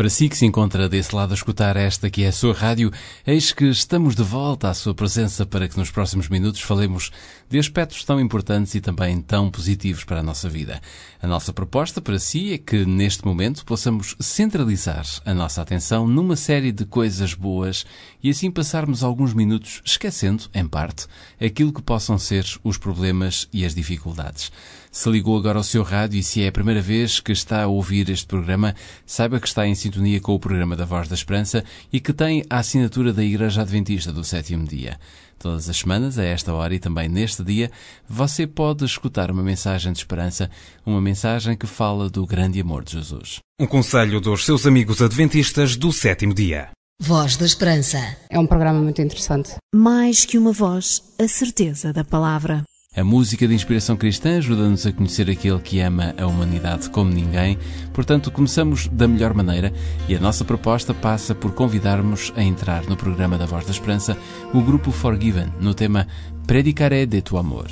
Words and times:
Para 0.00 0.08
si 0.08 0.30
que 0.30 0.36
se 0.38 0.46
encontra 0.46 0.88
desse 0.88 1.14
lado 1.14 1.32
a 1.32 1.34
escutar 1.34 1.76
esta 1.76 2.08
que 2.08 2.22
é 2.22 2.28
a 2.28 2.32
sua 2.32 2.54
rádio, 2.54 2.90
eis 3.26 3.52
que 3.52 3.66
estamos 3.66 4.14
de 4.14 4.22
volta 4.22 4.70
à 4.70 4.72
sua 4.72 4.94
presença 4.94 5.44
para 5.44 5.68
que 5.68 5.76
nos 5.76 5.90
próximos 5.90 6.26
minutos 6.26 6.62
falemos 6.62 7.10
de 7.50 7.58
aspectos 7.58 8.02
tão 8.02 8.18
importantes 8.18 8.74
e 8.74 8.80
também 8.80 9.20
tão 9.20 9.50
positivos 9.50 10.02
para 10.02 10.20
a 10.20 10.22
nossa 10.22 10.48
vida. 10.48 10.80
A 11.20 11.26
nossa 11.26 11.52
proposta 11.52 12.00
para 12.00 12.18
si 12.18 12.54
é 12.54 12.56
que 12.56 12.86
neste 12.86 13.26
momento 13.26 13.62
possamos 13.66 14.16
centralizar 14.18 15.04
a 15.22 15.34
nossa 15.34 15.60
atenção 15.60 16.06
numa 16.06 16.34
série 16.34 16.72
de 16.72 16.86
coisas 16.86 17.34
boas 17.34 17.84
e 18.22 18.30
assim 18.30 18.50
passarmos 18.50 19.04
alguns 19.04 19.34
minutos 19.34 19.82
esquecendo, 19.84 20.44
em 20.54 20.66
parte, 20.66 21.06
aquilo 21.38 21.74
que 21.74 21.82
possam 21.82 22.18
ser 22.18 22.46
os 22.64 22.78
problemas 22.78 23.50
e 23.52 23.66
as 23.66 23.74
dificuldades. 23.74 24.50
Se 24.92 25.08
ligou 25.08 25.38
agora 25.38 25.56
ao 25.56 25.62
seu 25.62 25.84
rádio 25.84 26.18
e 26.18 26.22
se 26.22 26.42
é 26.42 26.48
a 26.48 26.52
primeira 26.52 26.82
vez 26.82 27.20
que 27.20 27.30
está 27.30 27.62
a 27.62 27.68
ouvir 27.68 28.10
este 28.10 28.26
programa, 28.26 28.74
saiba 29.06 29.38
que 29.38 29.46
está 29.46 29.64
em 29.64 29.74
sintonia 29.74 30.20
com 30.20 30.34
o 30.34 30.38
programa 30.38 30.74
da 30.74 30.84
Voz 30.84 31.06
da 31.06 31.14
Esperança 31.14 31.64
e 31.92 32.00
que 32.00 32.12
tem 32.12 32.44
a 32.50 32.58
assinatura 32.58 33.12
da 33.12 33.22
Igreja 33.22 33.62
Adventista 33.62 34.12
do 34.12 34.24
Sétimo 34.24 34.66
Dia. 34.66 34.98
Todas 35.38 35.70
as 35.70 35.76
semanas, 35.76 36.18
a 36.18 36.24
esta 36.24 36.52
hora 36.52 36.74
e 36.74 36.80
também 36.80 37.08
neste 37.08 37.44
dia, 37.44 37.70
você 38.08 38.48
pode 38.48 38.84
escutar 38.84 39.30
uma 39.30 39.44
mensagem 39.44 39.92
de 39.92 39.98
esperança, 40.00 40.50
uma 40.84 41.00
mensagem 41.00 41.56
que 41.56 41.68
fala 41.68 42.10
do 42.10 42.26
grande 42.26 42.60
amor 42.60 42.84
de 42.84 42.92
Jesus. 42.92 43.38
Um 43.60 43.66
conselho 43.66 44.20
dos 44.20 44.44
seus 44.44 44.66
amigos 44.66 45.00
adventistas 45.00 45.76
do 45.76 45.92
sétimo 45.92 46.34
dia. 46.34 46.70
Voz 47.00 47.36
da 47.36 47.46
Esperança. 47.46 47.96
É 48.28 48.38
um 48.38 48.46
programa 48.46 48.80
muito 48.80 49.00
interessante. 49.00 49.54
Mais 49.74 50.26
que 50.26 50.36
uma 50.36 50.52
voz, 50.52 51.02
a 51.18 51.26
certeza 51.26 51.92
da 51.92 52.04
palavra. 52.04 52.62
A 52.96 53.04
música 53.04 53.46
de 53.46 53.54
inspiração 53.54 53.96
cristã 53.96 54.38
ajuda-nos 54.38 54.84
a 54.84 54.90
conhecer 54.90 55.30
aquele 55.30 55.60
que 55.60 55.78
ama 55.78 56.12
a 56.18 56.26
humanidade 56.26 56.90
como 56.90 57.08
ninguém, 57.08 57.56
portanto, 57.92 58.32
começamos 58.32 58.88
da 58.88 59.06
melhor 59.06 59.32
maneira 59.32 59.72
e 60.08 60.16
a 60.16 60.18
nossa 60.18 60.44
proposta 60.44 60.92
passa 60.92 61.32
por 61.32 61.54
convidarmos 61.54 62.32
a 62.34 62.42
entrar 62.42 62.84
no 62.86 62.96
programa 62.96 63.38
da 63.38 63.46
Voz 63.46 63.64
da 63.64 63.70
Esperança 63.70 64.18
o 64.52 64.60
grupo 64.60 64.90
Forgiven 64.90 65.54
no 65.60 65.72
tema 65.72 66.08
Predicaré 66.48 67.06
de 67.06 67.22
tu 67.22 67.38
amor. 67.38 67.68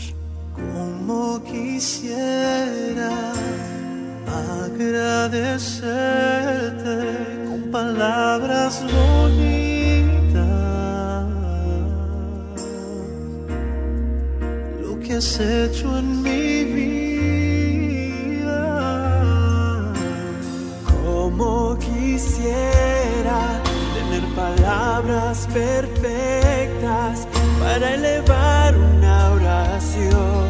Como 0.54 1.40
quisiera 1.40 3.10
agradecerte 4.70 5.98
com 7.48 7.68
palavras 7.72 8.84
bonitas. 8.84 9.67
Que 15.08 15.14
has 15.14 15.40
hecho 15.40 15.98
en 15.98 16.22
mi 16.22 16.64
vida. 16.64 17.00
Como 21.02 21.78
quisiera 21.78 23.40
tener 23.94 24.24
palabras 24.34 25.48
perfectas 25.54 27.26
para 27.58 27.94
elevar 27.94 28.76
una 28.76 29.32
oración 29.32 30.46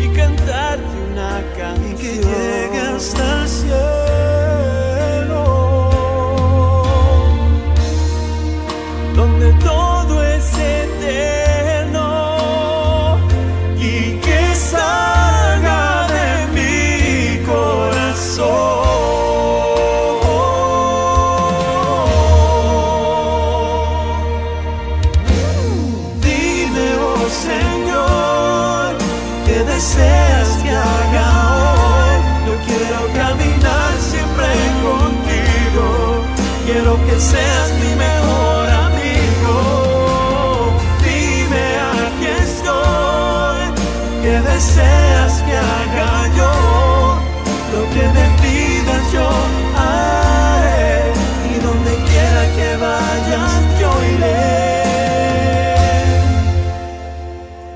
y 0.00 0.08
cantarte 0.14 0.96
una 1.10 1.42
canción 1.58 1.90
y 1.90 1.94
que 2.00 2.12
llegue 2.18 2.78
hasta 2.78 3.42
el 3.42 3.48
cielo, 3.48 3.99
que 44.30 44.40
deseas 44.52 45.34
que 45.46 45.56
haga 45.70 46.14
yo 46.38 46.52
lo 47.74 47.82
que 47.94 48.04
me 48.16 48.26
pidas 48.42 49.04
yo 49.16 49.28
haré 49.76 51.12
y 51.52 51.54
donde 51.66 51.92
quiera 52.08 52.42
que 52.56 52.68
vayas 52.86 53.52
yo 53.80 53.90
iré. 54.14 54.42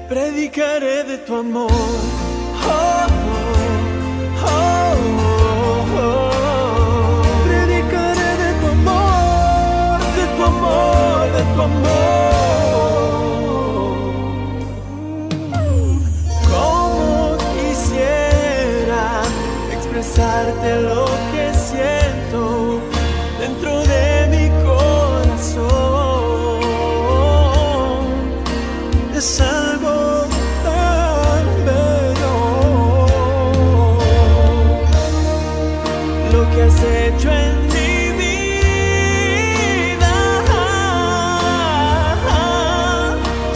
Predicaré 0.09 0.97
de 1.11 1.17
tu 1.27 1.33
amor. 1.45 2.14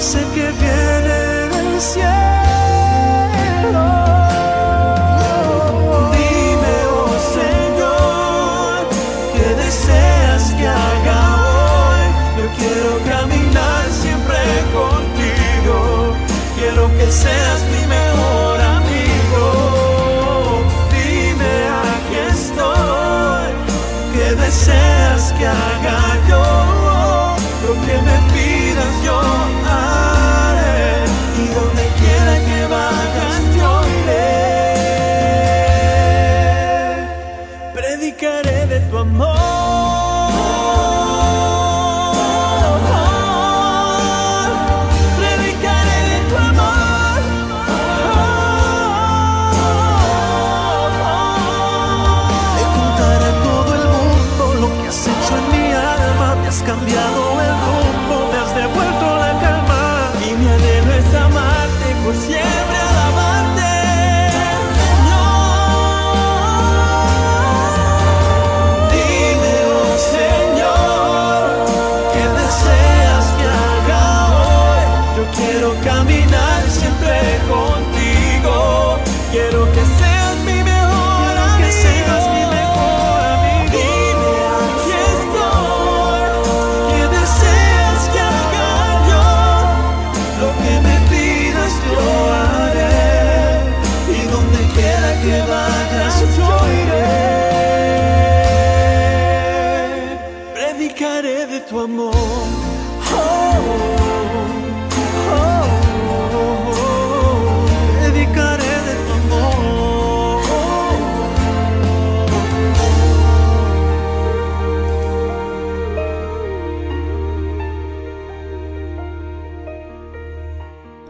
Sé 0.09 0.21
que 0.35 0.51
viene 0.53 1.49
del 1.51 1.81
cielo. 1.81 2.28
says. 17.11 17.68
Cambiado 56.69 57.48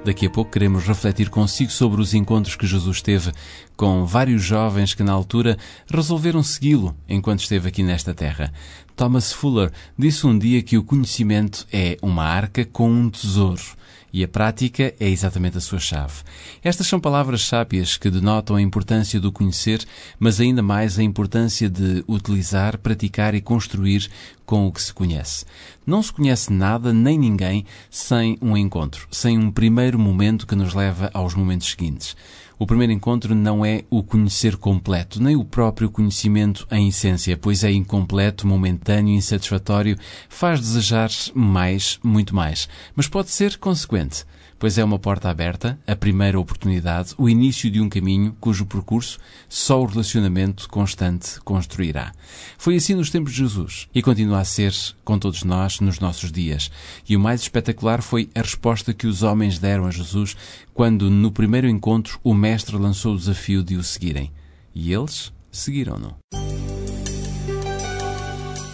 Daqui 0.09 0.25
a 0.25 0.31
pouco 0.31 0.51
queremos 0.51 0.87
refletir 0.87 1.29
consigo 1.29 1.71
sobre 1.71 2.01
os 2.01 2.15
encontros 2.15 2.57
que 2.57 2.67
Jesus 2.67 3.03
teve 3.03 3.31
com 3.77 4.07
vários 4.07 4.43
jovens 4.43 4.95
que 4.95 5.03
na 5.03 5.13
altura 5.13 5.59
resolveram 5.87 6.43
segui-lo 6.43 6.97
enquanto 7.07 7.41
esteve 7.41 7.69
aqui 7.69 7.83
nesta 7.83 8.15
terra. 8.15 8.51
Thomas 8.97 9.35
Fuller 9.35 9.71
disse 9.99 10.27
um 10.27 10.39
dia 10.39 10.63
que 10.63 10.79
o 10.79 10.83
conhecimento 10.83 11.67
é 11.71 11.99
uma 12.01 12.25
arca 12.25 12.65
com 12.65 12.91
um 12.91 13.11
tesouro 13.11 13.77
e 14.13 14.25
a 14.25 14.29
prática 14.29 14.95
é 14.99 15.09
exatamente 15.09 15.59
a 15.59 15.61
sua 15.61 15.79
chave. 15.79 16.23
Estas 16.63 16.87
são 16.87 17.01
palavras 17.01 17.43
sábias 17.43 17.97
que 17.97 18.11
denotam 18.11 18.57
a 18.57 18.63
importância 18.63 19.21
do 19.21 19.33
conhecer, 19.33 19.85
mas 20.19 20.41
ainda 20.41 20.63
mais 20.63 20.99
a 20.99 21.03
importância 21.03 21.69
de 21.69 22.05
utilizar, 22.09 22.79
praticar 22.79 23.35
e 23.35 23.41
construir 23.41 24.09
com 24.47 24.67
o 24.67 24.73
que 24.73 24.81
se 24.81 24.95
conhece. 24.95 25.45
Não 25.87 26.03
se 26.03 26.13
conhece 26.13 26.53
nada 26.53 26.93
nem 26.93 27.19
ninguém 27.19 27.67
sem 27.91 28.39
um 28.41 28.57
encontro, 28.57 29.07
sem 29.11 29.39
um 29.39 29.51
primeiro 29.51 29.99
momento 29.99 30.47
que 30.47 30.57
nos 30.57 30.73
leva 30.73 31.11
aos 31.13 31.35
momentos 31.35 31.71
seguintes. 31.71 32.17
O 32.59 32.67
primeiro 32.67 32.93
encontro 32.93 33.37
não 33.37 33.65
é 33.65 33.85
o 33.89 34.03
conhecer 34.03 34.57
completo, 34.57 35.23
nem 35.23 35.37
o 35.37 35.45
próprio 35.45 35.89
conhecimento 35.89 36.67
em 36.73 36.89
essência, 36.89 37.37
pois 37.37 37.63
é 37.63 37.71
incompleto, 37.71 38.49
momentâneo, 38.49 39.15
insatisfatório, 39.15 39.97
faz 40.29 40.59
desejar 40.59 41.09
mais, 41.33 42.01
muito 42.03 42.35
mais, 42.35 42.69
mas 42.97 43.07
pode 43.07 43.31
ser 43.31 43.59
consequente 43.59 44.25
pois 44.59 44.77
é 44.77 44.85
uma 44.85 44.99
porta 44.99 45.31
aberta, 45.31 45.79
a 45.87 45.95
primeira 45.95 46.39
oportunidade, 46.39 47.15
o 47.17 47.29
início 47.29 47.71
de 47.71 47.81
um 47.81 47.89
caminho 47.89 48.37
cujo 48.41 48.67
percurso 48.67 49.19
só 49.49 49.81
o 49.81 49.87
relacionamento 49.87 50.69
constante 50.69 51.41
construirá. 51.41 52.13
Foi 52.59 52.77
assim 52.77 52.95
nos 52.95 53.11
tempos 53.11 53.33
de 53.33 53.39
Jesus 53.39 53.89
e 53.95 54.03
continua 54.03 54.41
a 54.41 54.45
ser 54.45 54.75
com 55.05 55.19
todos 55.19 55.45
nós 55.45 55.81
nos 55.81 56.01
nossos 56.01 56.33
dias. 56.33 56.71
E 57.09 57.17
o 57.17 57.21
mais 57.21 57.43
espetacular 57.43 58.03
foi 58.03 58.29
a 58.35 58.41
resposta 58.41 58.93
que 58.93 59.07
os 59.07 59.23
homens 59.23 59.59
deram 59.59 59.87
a 59.87 59.91
Jesus 59.91 60.37
quando, 60.75 61.11
no 61.11 61.31
primeiro 61.31 61.69
encontro, 61.69 62.19
o 62.25 62.35
Mestre 62.35 62.77
lançou 62.77 63.15
o 63.15 63.19
desafio 63.19 63.63
de 63.63 63.77
o 63.77 63.83
seguirem. 63.83 64.31
E 64.75 64.93
eles 64.93 65.33
seguiram-no. 65.51 66.17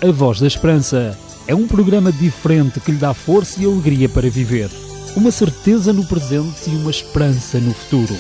A 0.03 0.13
Voz 0.13 0.39
da 0.39 0.47
Esperança 0.47 1.19
é 1.47 1.55
um 1.55 1.67
programa 1.67 2.13
diferente 2.13 2.81
que 2.81 2.93
lhe 2.93 2.99
dá 2.99 3.15
força 3.15 3.63
e 3.63 3.65
alegria 3.65 4.09
para 4.09 4.29
viver. 4.29 4.84
Uma 5.17 5.31
certeza 5.31 5.93
no 5.93 6.05
presente 6.05 6.69
e 6.69 6.75
uma 6.75 6.91
esperança 6.91 7.61
no 7.61 7.73
futuro. 7.73 8.15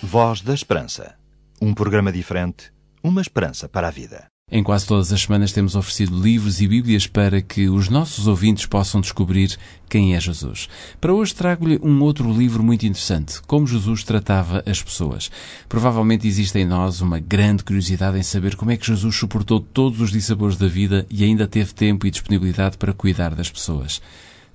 Voz 0.00 0.40
da 0.40 0.54
Esperança. 0.54 1.16
Um 1.60 1.74
programa 1.74 2.12
diferente, 2.12 2.72
uma 3.02 3.20
esperança 3.20 3.68
para 3.68 3.88
a 3.88 3.90
vida. 3.90 4.28
Em 4.50 4.62
quase 4.62 4.86
todas 4.86 5.12
as 5.12 5.20
semanas 5.20 5.52
temos 5.52 5.76
oferecido 5.76 6.18
livros 6.18 6.62
e 6.62 6.66
Bíblias 6.66 7.06
para 7.06 7.42
que 7.42 7.68
os 7.68 7.90
nossos 7.90 8.26
ouvintes 8.26 8.64
possam 8.64 8.98
descobrir 8.98 9.54
quem 9.90 10.14
é 10.14 10.20
Jesus. 10.20 10.70
Para 10.98 11.12
hoje 11.12 11.34
trago-lhe 11.34 11.78
um 11.82 12.00
outro 12.00 12.32
livro 12.32 12.62
muito 12.62 12.86
interessante, 12.86 13.42
Como 13.42 13.66
Jesus 13.66 14.02
tratava 14.04 14.62
as 14.64 14.82
pessoas. 14.82 15.30
Provavelmente 15.68 16.26
existe 16.26 16.58
em 16.58 16.64
nós 16.64 17.02
uma 17.02 17.18
grande 17.18 17.62
curiosidade 17.62 18.18
em 18.18 18.22
saber 18.22 18.56
como 18.56 18.70
é 18.70 18.76
que 18.78 18.86
Jesus 18.86 19.16
suportou 19.16 19.60
todos 19.60 20.00
os 20.00 20.10
dissabores 20.10 20.56
da 20.56 20.66
vida 20.66 21.06
e 21.10 21.24
ainda 21.24 21.46
teve 21.46 21.74
tempo 21.74 22.06
e 22.06 22.10
disponibilidade 22.10 22.78
para 22.78 22.94
cuidar 22.94 23.34
das 23.34 23.50
pessoas. 23.50 24.00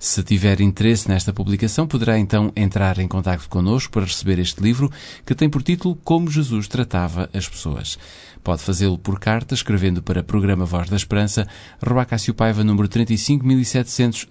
Se 0.04 0.22
tiver 0.22 0.60
interesse 0.60 1.08
nesta 1.08 1.32
publicação, 1.32 1.86
poderá 1.86 2.18
então 2.18 2.52
entrar 2.54 2.98
em 2.98 3.08
contato 3.08 3.48
connosco 3.48 3.90
para 3.90 4.04
receber 4.04 4.38
este 4.38 4.62
livro, 4.62 4.92
que 5.24 5.34
tem 5.34 5.48
por 5.48 5.62
título 5.62 5.96
Como 6.04 6.30
Jesus 6.30 6.68
Tratava 6.68 7.30
as 7.32 7.48
Pessoas. 7.48 7.96
Pode 8.44 8.60
fazê-lo 8.60 8.98
por 8.98 9.18
carta, 9.18 9.54
escrevendo 9.54 10.02
para 10.02 10.22
Programa 10.22 10.66
Voz 10.66 10.90
da 10.90 10.96
Esperança, 10.96 11.48
Rua 11.82 12.04
Cássio 12.04 12.34
Paiva, 12.34 12.62
número 12.62 12.86
35700 12.86 14.28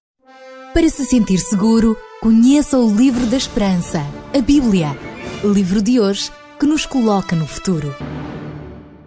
Para 0.74 0.88
se 0.88 1.04
sentir 1.04 1.38
seguro, 1.38 1.96
conheça 2.20 2.78
o 2.78 2.94
livro 2.94 3.26
da 3.26 3.36
esperança, 3.36 4.00
a 4.34 4.40
Bíblia. 4.40 4.96
Livro 5.44 5.82
de 5.82 6.00
hoje 6.00 6.32
que 6.58 6.66
nos 6.66 6.86
coloca 6.86 7.36
no 7.36 7.46
futuro. 7.46 7.94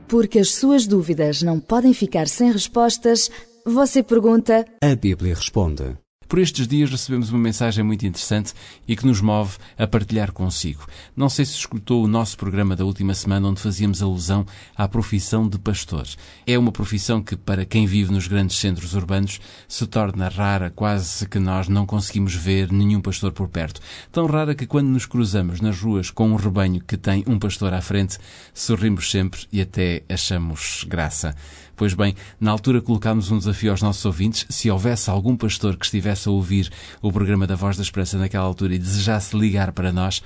Porque 0.08 0.40
as 0.40 0.54
suas 0.54 0.86
dúvidas 0.86 1.42
não 1.42 1.60
podem 1.60 1.94
ficar 1.94 2.28
sem 2.28 2.52
respostas, 2.52 3.32
você 3.66 4.04
pergunta. 4.04 4.66
A 4.82 4.96
Bíblia 4.96 5.34
responde. 5.34 5.98
Por 6.28 6.40
estes 6.40 6.68
dias 6.68 6.90
recebemos 6.90 7.30
uma 7.30 7.40
mensagem 7.40 7.84
muito 7.84 8.06
interessante 8.06 8.54
e 8.88 8.96
que 8.96 9.06
nos 9.06 9.22
move 9.22 9.58
a 9.78 9.86
partilhar 9.86 10.32
consigo. 10.32 10.86
Não 11.16 11.30
sei 11.30 11.46
se 11.46 11.54
escutou 11.54 12.04
o 12.04 12.08
nosso 12.08 12.36
programa 12.36 12.76
da 12.76 12.84
última 12.84 13.14
semana 13.14 13.48
onde 13.48 13.62
fazíamos 13.62 14.02
alusão 14.02 14.46
à 14.76 14.88
profissão 14.88 15.48
de 15.48 15.60
pastor. 15.60 16.08
É 16.48 16.58
uma 16.58 16.72
profissão 16.72 17.22
que, 17.22 17.36
para 17.36 17.64
quem 17.64 17.86
vive 17.86 18.12
nos 18.12 18.28
grandes 18.28 18.58
centros 18.58 18.96
urbanos, 18.96 19.40
se 19.68 19.86
torna 19.86 20.28
rara, 20.28 20.72
quase 20.72 21.28
que 21.28 21.38
nós 21.38 21.68
não 21.68 21.86
conseguimos 21.86 22.34
ver 22.34 22.72
nenhum 22.72 23.02
pastor 23.02 23.32
por 23.32 23.48
perto. 23.48 23.80
Tão 24.12 24.26
rara 24.26 24.56
que 24.56 24.66
quando 24.66 24.88
nos 24.88 25.06
cruzamos 25.06 25.62
nas 25.62 25.80
ruas 25.80 26.10
com 26.10 26.32
um 26.32 26.36
rebanho 26.36 26.82
que 26.82 26.98
tem 26.98 27.24
um 27.28 27.38
pastor 27.38 27.72
à 27.72 27.82
frente, 27.82 28.18
sorrimos 28.52 29.12
sempre 29.12 29.42
e 29.52 29.62
até 29.62 30.04
achamos 30.10 30.86
graça. 30.88 31.36
Pois 31.76 31.94
bem, 31.94 32.16
na 32.40 32.52
altura 32.52 32.82
colocámos 32.82 33.32
um 33.32 33.38
desafio 33.38 33.72
aos 33.72 33.82
nossos 33.82 34.06
ouvintes. 34.06 34.46
Se 34.50 34.72
houvesse 34.72 35.10
algum 35.10 35.36
pastor 35.36 35.76
que 35.76 35.86
estivesse 35.86 36.30
a 36.30 36.32
ouvir 36.32 36.72
o 37.02 37.12
programa 37.12 37.46
da 37.46 37.56
Voz 37.56 37.76
da 37.76 37.84
Esperança 37.84 38.18
naquela 38.18 38.46
altura 38.46 38.76
e 38.76 38.80
desejasse 38.80 39.38
ligar 39.38 39.74
para 39.74 39.92
nós 39.92 40.22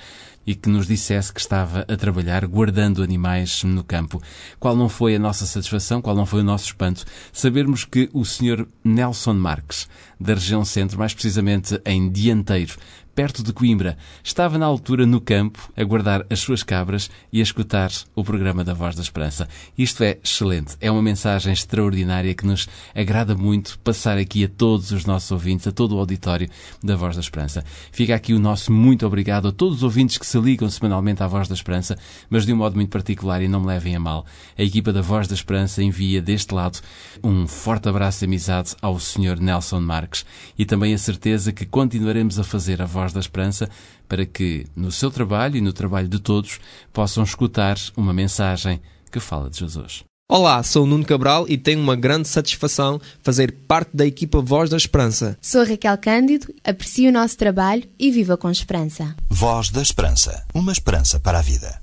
e 0.45 0.55
que 0.55 0.69
nos 0.69 0.87
dissesse 0.87 1.31
que 1.33 1.39
estava 1.39 1.85
a 1.87 1.95
trabalhar 1.95 2.45
guardando 2.47 3.03
animais 3.03 3.63
no 3.63 3.83
campo. 3.83 4.21
Qual 4.59 4.75
não 4.75 4.89
foi 4.89 5.15
a 5.15 5.19
nossa 5.19 5.45
satisfação, 5.45 6.01
qual 6.01 6.15
não 6.15 6.25
foi 6.25 6.41
o 6.41 6.43
nosso 6.43 6.65
espanto? 6.65 7.05
Sabermos 7.31 7.85
que 7.85 8.09
o 8.13 8.25
Sr. 8.25 8.67
Nelson 8.83 9.33
Marques, 9.33 9.87
da 10.19 10.33
região 10.33 10.65
centro, 10.65 10.97
mais 10.97 11.13
precisamente 11.13 11.79
em 11.85 12.09
Dianteiro, 12.09 12.75
perto 13.15 13.43
de 13.43 13.51
Coimbra, 13.51 13.97
estava 14.23 14.57
na 14.57 14.65
altura 14.65 15.05
no 15.05 15.19
campo 15.19 15.71
a 15.75 15.83
guardar 15.83 16.25
as 16.29 16.39
suas 16.39 16.63
cabras 16.63 17.09
e 17.31 17.39
a 17.39 17.43
escutar 17.43 17.91
o 18.15 18.23
programa 18.23 18.63
da 18.63 18.73
Voz 18.73 18.95
da 18.95 19.01
Esperança. 19.01 19.47
Isto 19.77 20.03
é 20.03 20.17
excelente, 20.23 20.77
é 20.79 20.89
uma 20.89 21.01
mensagem 21.01 21.51
extraordinária 21.51 22.33
que 22.33 22.45
nos 22.45 22.67
agrada 22.95 23.35
muito 23.35 23.77
passar 23.79 24.17
aqui 24.17 24.45
a 24.45 24.47
todos 24.47 24.91
os 24.91 25.05
nossos 25.05 25.31
ouvintes, 25.31 25.67
a 25.67 25.71
todo 25.71 25.95
o 25.95 25.99
auditório 25.99 26.49
da 26.83 26.95
Voz 26.95 27.15
da 27.15 27.21
Esperança. 27.21 27.63
Fica 27.91 28.15
aqui 28.15 28.33
o 28.33 28.39
nosso 28.39 28.71
muito 28.71 29.05
obrigado 29.05 29.47
a 29.47 29.51
todos 29.51 29.77
os 29.77 29.83
ouvintes 29.83 30.17
que 30.17 30.25
se 30.25 30.39
ligam 30.39 30.69
semanalmente 30.69 31.23
à 31.23 31.27
Voz 31.27 31.47
da 31.47 31.55
Esperança, 31.55 31.97
mas 32.29 32.45
de 32.45 32.53
um 32.53 32.57
modo 32.57 32.75
muito 32.75 32.89
particular 32.89 33.41
e 33.41 33.47
não 33.47 33.61
me 33.61 33.67
levem 33.67 33.95
a 33.95 33.99
mal. 33.99 34.25
A 34.57 34.63
equipa 34.63 34.93
da 34.93 35.01
Voz 35.01 35.27
da 35.27 35.35
Esperança 35.35 35.83
envia 35.83 36.21
deste 36.21 36.53
lado 36.53 36.79
um 37.23 37.47
forte 37.47 37.89
abraço 37.89 38.19
de 38.19 38.25
amizade 38.25 38.75
ao 38.81 38.99
Sr. 38.99 39.39
Nelson 39.39 39.79
Marques 39.79 40.25
e 40.57 40.65
também 40.65 40.93
a 40.93 40.97
certeza 40.97 41.51
que 41.51 41.65
continuaremos 41.65 42.39
a 42.39 42.43
fazer 42.43 42.81
a 42.81 42.85
Voz 42.85 42.98
da 43.07 43.19
Esperança 43.19 43.69
para 44.07 44.25
que, 44.25 44.65
no 44.75 44.91
seu 44.91 45.09
trabalho 45.09 45.57
e 45.57 45.61
no 45.61 45.73
trabalho 45.73 46.07
de 46.07 46.19
todos, 46.19 46.59
possam 46.91 47.23
escutar 47.23 47.77
uma 47.95 48.13
mensagem 48.13 48.81
que 49.11 49.19
fala 49.19 49.49
de 49.49 49.59
Jesus. 49.59 50.03
Olá, 50.31 50.61
sou 50.61 50.83
o 50.83 50.85
Nuno 50.85 51.05
Cabral 51.05 51.45
e 51.49 51.57
tenho 51.57 51.81
uma 51.81 51.95
grande 51.95 52.27
satisfação 52.27 53.01
fazer 53.23 53.51
parte 53.67 53.89
da 53.95 54.05
equipa 54.05 54.39
Voz 54.39 54.69
da 54.69 54.77
Esperança. 54.77 55.35
Sou 55.41 55.65
Raquel 55.65 55.97
Cândido, 55.97 56.53
aprecio 56.63 57.09
o 57.09 57.13
nosso 57.13 57.35
trabalho 57.35 57.89
e 57.97 58.11
viva 58.11 58.37
com 58.37 58.51
esperança. 58.51 59.15
Voz 59.27 59.71
da 59.71 59.81
Esperança. 59.81 60.45
Uma 60.53 60.71
esperança 60.71 61.19
para 61.19 61.39
a 61.39 61.41
vida. 61.41 61.81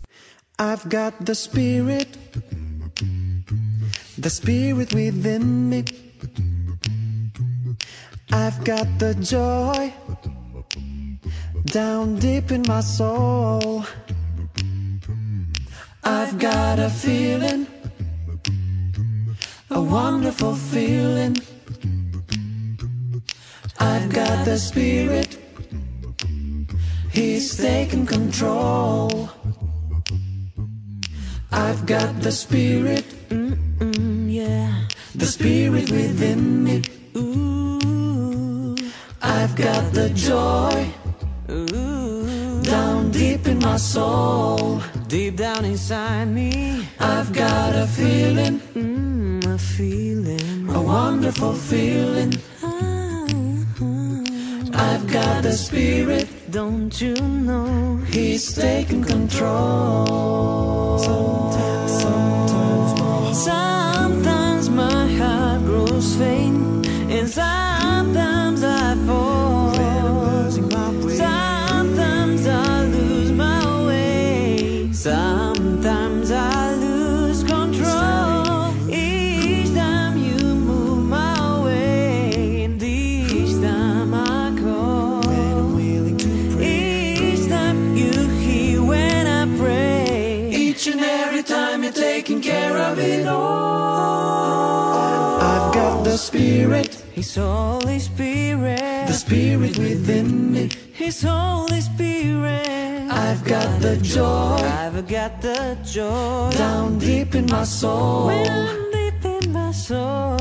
I've 0.60 0.84
got 0.84 1.24
the 1.24 1.34
spirit 1.34 2.08
the 4.18 4.30
spirit 4.30 4.94
within 4.94 5.68
me. 5.68 5.84
I've 8.32 8.64
got 8.64 8.86
the 8.98 9.14
joy 9.14 9.92
down 11.66 12.16
deep 12.16 12.50
in 12.50 12.62
my 12.68 12.80
soul. 12.80 13.84
I've 16.04 16.38
got 16.38 16.78
a 16.78 16.88
feeling, 16.88 17.66
a 19.70 19.80
wonderful 19.80 20.54
feeling. 20.54 21.36
I've 23.78 24.12
got 24.12 24.44
the 24.44 24.58
spirit, 24.58 25.38
he's 27.10 27.56
taking 27.56 28.06
control. 28.06 29.28
I've 31.50 31.84
got 31.86 32.20
the 32.20 32.32
spirit, 32.32 33.04
mm-mm, 33.28 34.32
yeah, 34.32 34.86
the 35.14 35.26
spirit 35.26 35.90
within 35.90 36.64
me. 36.64 36.82
Ooh, 37.16 38.76
I've 39.22 39.56
got 39.56 39.92
the 39.92 40.10
joy 40.10 40.92
my 43.66 43.76
soul, 43.78 44.80
deep 45.08 45.36
down 45.36 45.64
inside 45.64 46.28
me. 46.28 46.50
I've 47.00 47.32
got 47.32 47.74
a 47.74 47.86
feeling, 47.98 48.60
mm, 48.74 49.44
a 49.56 49.58
feeling, 49.58 50.68
a 50.78 50.80
wonderful 50.80 51.54
feeling. 51.70 52.32
I've 54.88 55.06
got 55.18 55.42
the 55.42 55.54
spirit, 55.66 56.28
don't 56.50 56.94
you 57.00 57.16
know? 57.48 57.98
He's 58.16 58.44
taking 58.54 59.02
control. 59.14 60.98
Sometimes, 60.98 61.65
His 97.36 97.44
Holy 97.44 97.98
Spirit. 97.98 99.08
The 99.08 99.12
Spirit 99.12 99.76
within 99.76 100.52
me. 100.52 100.70
His 100.94 101.20
Holy 101.20 101.82
Spirit. 101.82 103.10
I've 103.10 103.44
got 103.44 103.78
the 103.82 103.98
joy. 103.98 104.56
I've 104.56 105.06
got 105.06 105.42
the 105.42 105.76
joy. 105.84 106.50
Down 106.56 106.98
deep 106.98 107.34
in 107.34 107.44
my 107.44 107.64
soul. 107.64 108.28
When 108.28 108.50
I'm 108.50 108.90
deep 108.90 109.22
in 109.22 109.52
my 109.52 109.70
soul. 109.70 110.38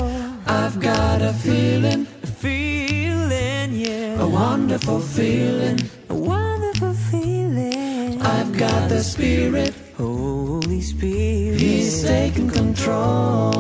I've 0.48 0.80
got 0.80 1.22
a 1.22 1.34
feeling. 1.34 2.08
A 2.24 2.28
feeling, 2.28 3.74
yeah. 3.74 4.22
A 4.22 4.26
wonderful 4.26 5.02
feeling. 5.02 5.82
A 6.10 6.16
wonderful 6.16 6.94
feeling. 7.12 8.22
I've 8.22 8.58
got 8.58 8.88
the 8.88 9.04
Spirit. 9.04 9.74
Holy 9.98 10.80
Spirit. 10.80 11.60
He's 11.60 12.04
taking 12.04 12.50
control. 12.50 13.55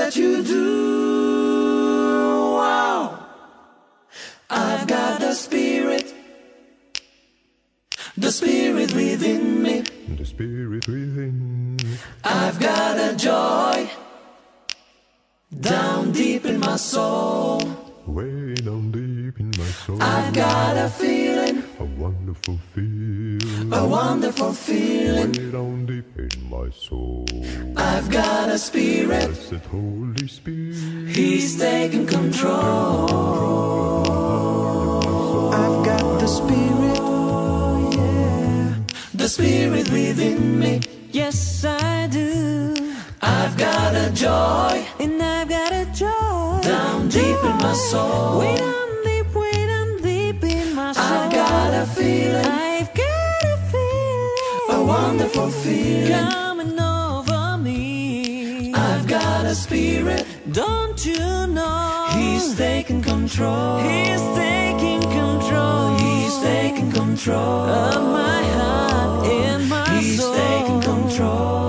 That 0.00 0.16
you 0.16 0.42
do. 0.42 0.66
Wow, 2.56 3.02
I've 4.48 4.86
got 4.86 5.20
the 5.20 5.34
spirit. 5.34 6.14
The 8.16 8.32
spirit 8.32 8.94
within 8.94 9.62
me. 9.62 9.76
The 10.20 10.24
spirit 10.24 10.88
within 10.88 11.76
me. 11.76 11.98
I've 12.24 12.58
got 12.58 12.94
a 13.08 13.10
joy 13.14 13.90
down 15.70 16.12
deep 16.12 16.46
in 16.46 16.58
my 16.60 16.76
soul. 16.76 17.60
Way 18.06 18.54
down 18.54 18.90
deep 18.92 19.09
soul. 19.98 20.02
I've 20.02 20.32
got 20.34 20.76
a 20.76 20.88
feeling, 20.88 21.62
A 21.80 21.84
wonderful 21.84 22.58
feeling. 22.74 23.72
a 23.72 23.86
wonderful 23.86 24.52
feeling. 24.52 25.32
Way 25.32 25.50
down 25.50 25.86
deep 25.86 26.16
in 26.18 26.50
my 26.50 26.70
soul. 26.70 27.26
I've 27.76 28.10
got 28.10 28.48
a 28.48 28.58
spirit, 28.58 29.26
Blessed 29.26 29.64
Holy 29.66 30.28
Spirit. 30.28 31.08
He's 31.16 31.58
taking 31.58 32.06
control. 32.06 33.08
I've 35.52 35.84
got 35.84 36.20
the 36.20 36.26
spirit, 36.26 37.00
yeah, 37.96 38.74
the 39.14 39.28
spirit 39.28 39.90
within 39.90 40.58
me. 40.58 40.80
Yes, 41.12 41.64
I 41.64 42.06
do. 42.06 42.74
I've 43.22 43.56
got 43.58 43.94
a 43.94 44.10
joy, 44.12 44.84
and 44.98 45.22
I've 45.22 45.48
got 45.48 45.72
a 45.72 45.84
joy 45.92 46.60
down 46.62 47.08
deep 47.08 47.42
in 47.50 47.56
my 47.58 47.72
soul. 47.90 48.40
I've 52.46 52.92
got 52.94 53.44
a 53.44 53.56
feeling. 53.70 54.80
A 54.80 54.84
wonderful 54.84 55.50
feeling 55.50 56.12
coming 56.12 56.78
over 56.78 57.58
me. 57.58 58.72
I've 58.74 59.06
got 59.06 59.44
a 59.46 59.54
spirit. 59.54 60.26
Don't 60.52 61.04
you 61.04 61.46
know? 61.46 62.08
He's 62.16 62.56
taking 62.56 63.02
control. 63.02 63.78
He's 63.78 64.22
taking 64.34 65.00
control. 65.02 65.96
He's 65.98 66.38
taking 66.40 66.90
control 66.90 67.38
of 67.38 68.02
my 68.02 68.42
heart 68.58 69.26
and 69.26 69.68
my 69.68 69.98
He's 69.98 70.20
soul. 70.20 70.32
He's 70.32 70.40
taking 70.42 70.80
control. 70.80 71.59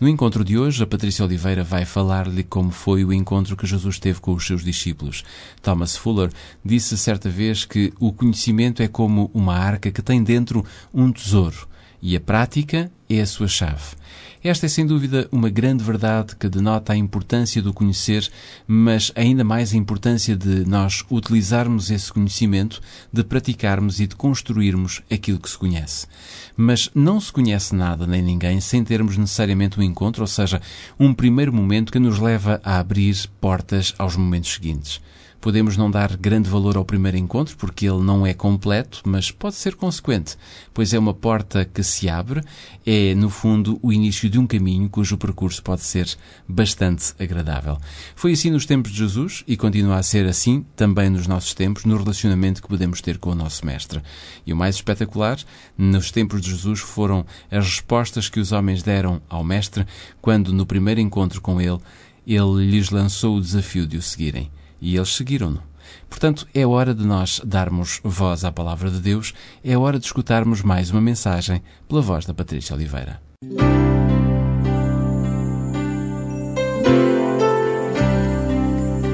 No 0.00 0.08
encontro 0.08 0.44
de 0.44 0.58
hoje, 0.58 0.82
a 0.82 0.86
Patrícia 0.86 1.24
Oliveira 1.24 1.62
vai 1.62 1.84
falar-lhe 1.84 2.42
como 2.42 2.72
foi 2.72 3.04
o 3.04 3.12
encontro 3.12 3.56
que 3.56 3.66
Jesus 3.66 3.98
teve 4.00 4.20
com 4.20 4.32
os 4.32 4.44
seus 4.44 4.64
discípulos. 4.64 5.22
Thomas 5.62 5.96
Fuller 5.96 6.30
disse 6.64 6.98
certa 6.98 7.30
vez 7.30 7.64
que 7.64 7.92
o 8.00 8.12
conhecimento 8.12 8.82
é 8.82 8.88
como 8.88 9.30
uma 9.32 9.54
arca 9.54 9.92
que 9.92 10.02
tem 10.02 10.22
dentro 10.22 10.64
um 10.92 11.12
tesouro 11.12 11.68
e 12.04 12.14
a 12.14 12.20
prática 12.20 12.92
é 13.08 13.22
a 13.22 13.26
sua 13.26 13.48
chave. 13.48 13.96
Esta 14.42 14.66
é 14.66 14.68
sem 14.68 14.84
dúvida 14.86 15.26
uma 15.32 15.48
grande 15.48 15.82
verdade 15.82 16.36
que 16.36 16.50
denota 16.50 16.92
a 16.92 16.96
importância 16.96 17.62
do 17.62 17.72
conhecer, 17.72 18.30
mas 18.66 19.10
ainda 19.14 19.42
mais 19.42 19.72
a 19.72 19.76
importância 19.78 20.36
de 20.36 20.68
nós 20.68 21.02
utilizarmos 21.10 21.90
esse 21.90 22.12
conhecimento, 22.12 22.78
de 23.10 23.24
praticarmos 23.24 24.00
e 24.00 24.06
de 24.06 24.14
construirmos 24.14 25.00
aquilo 25.10 25.40
que 25.40 25.48
se 25.48 25.56
conhece. 25.56 26.06
Mas 26.54 26.90
não 26.94 27.18
se 27.18 27.32
conhece 27.32 27.74
nada 27.74 28.06
nem 28.06 28.20
ninguém 28.20 28.60
sem 28.60 28.84
termos 28.84 29.16
necessariamente 29.16 29.80
um 29.80 29.82
encontro, 29.82 30.20
ou 30.20 30.28
seja, 30.28 30.60
um 31.00 31.14
primeiro 31.14 31.54
momento 31.54 31.90
que 31.90 31.98
nos 31.98 32.18
leva 32.18 32.60
a 32.62 32.78
abrir 32.78 33.16
portas 33.40 33.94
aos 33.96 34.14
momentos 34.14 34.52
seguintes. 34.52 35.00
Podemos 35.44 35.76
não 35.76 35.90
dar 35.90 36.16
grande 36.16 36.48
valor 36.48 36.74
ao 36.74 36.86
primeiro 36.86 37.18
encontro 37.18 37.54
porque 37.58 37.86
ele 37.86 38.02
não 38.02 38.26
é 38.26 38.32
completo, 38.32 39.02
mas 39.04 39.30
pode 39.30 39.56
ser 39.56 39.74
consequente, 39.74 40.38
pois 40.72 40.94
é 40.94 40.98
uma 40.98 41.12
porta 41.12 41.66
que 41.66 41.82
se 41.82 42.08
abre, 42.08 42.40
é 42.86 43.14
no 43.14 43.28
fundo 43.28 43.78
o 43.82 43.92
início 43.92 44.30
de 44.30 44.38
um 44.38 44.46
caminho 44.46 44.88
cujo 44.88 45.18
percurso 45.18 45.62
pode 45.62 45.82
ser 45.82 46.08
bastante 46.48 47.12
agradável. 47.20 47.76
Foi 48.16 48.32
assim 48.32 48.48
nos 48.48 48.64
tempos 48.64 48.90
de 48.90 48.96
Jesus 48.96 49.44
e 49.46 49.54
continua 49.54 49.96
a 49.96 50.02
ser 50.02 50.24
assim 50.24 50.64
também 50.74 51.10
nos 51.10 51.26
nossos 51.26 51.52
tempos, 51.52 51.84
no 51.84 51.98
relacionamento 51.98 52.62
que 52.62 52.68
podemos 52.68 53.02
ter 53.02 53.18
com 53.18 53.28
o 53.28 53.34
nosso 53.34 53.66
Mestre. 53.66 54.00
E 54.46 54.52
o 54.54 54.56
mais 54.56 54.76
espetacular, 54.76 55.38
nos 55.76 56.10
tempos 56.10 56.40
de 56.40 56.52
Jesus, 56.52 56.80
foram 56.80 57.26
as 57.50 57.66
respostas 57.66 58.30
que 58.30 58.40
os 58.40 58.50
homens 58.50 58.82
deram 58.82 59.20
ao 59.28 59.44
Mestre 59.44 59.86
quando, 60.22 60.54
no 60.54 60.64
primeiro 60.64 61.02
encontro 61.02 61.42
com 61.42 61.60
ele, 61.60 61.80
ele 62.26 62.70
lhes 62.70 62.88
lançou 62.88 63.36
o 63.36 63.42
desafio 63.42 63.86
de 63.86 63.98
o 63.98 64.02
seguirem. 64.02 64.50
E 64.80 64.96
eles 64.96 65.14
seguiram-no. 65.14 65.62
Portanto, 66.08 66.46
é 66.54 66.66
hora 66.66 66.94
de 66.94 67.04
nós 67.04 67.40
darmos 67.44 68.00
voz 68.02 68.44
à 68.44 68.52
palavra 68.52 68.90
de 68.90 69.00
Deus, 69.00 69.34
é 69.62 69.76
hora 69.76 69.98
de 69.98 70.06
escutarmos 70.06 70.62
mais 70.62 70.90
uma 70.90 71.00
mensagem 71.00 71.62
pela 71.88 72.00
voz 72.00 72.24
da 72.24 72.32
Patrícia 72.32 72.74
Oliveira. 72.74 73.20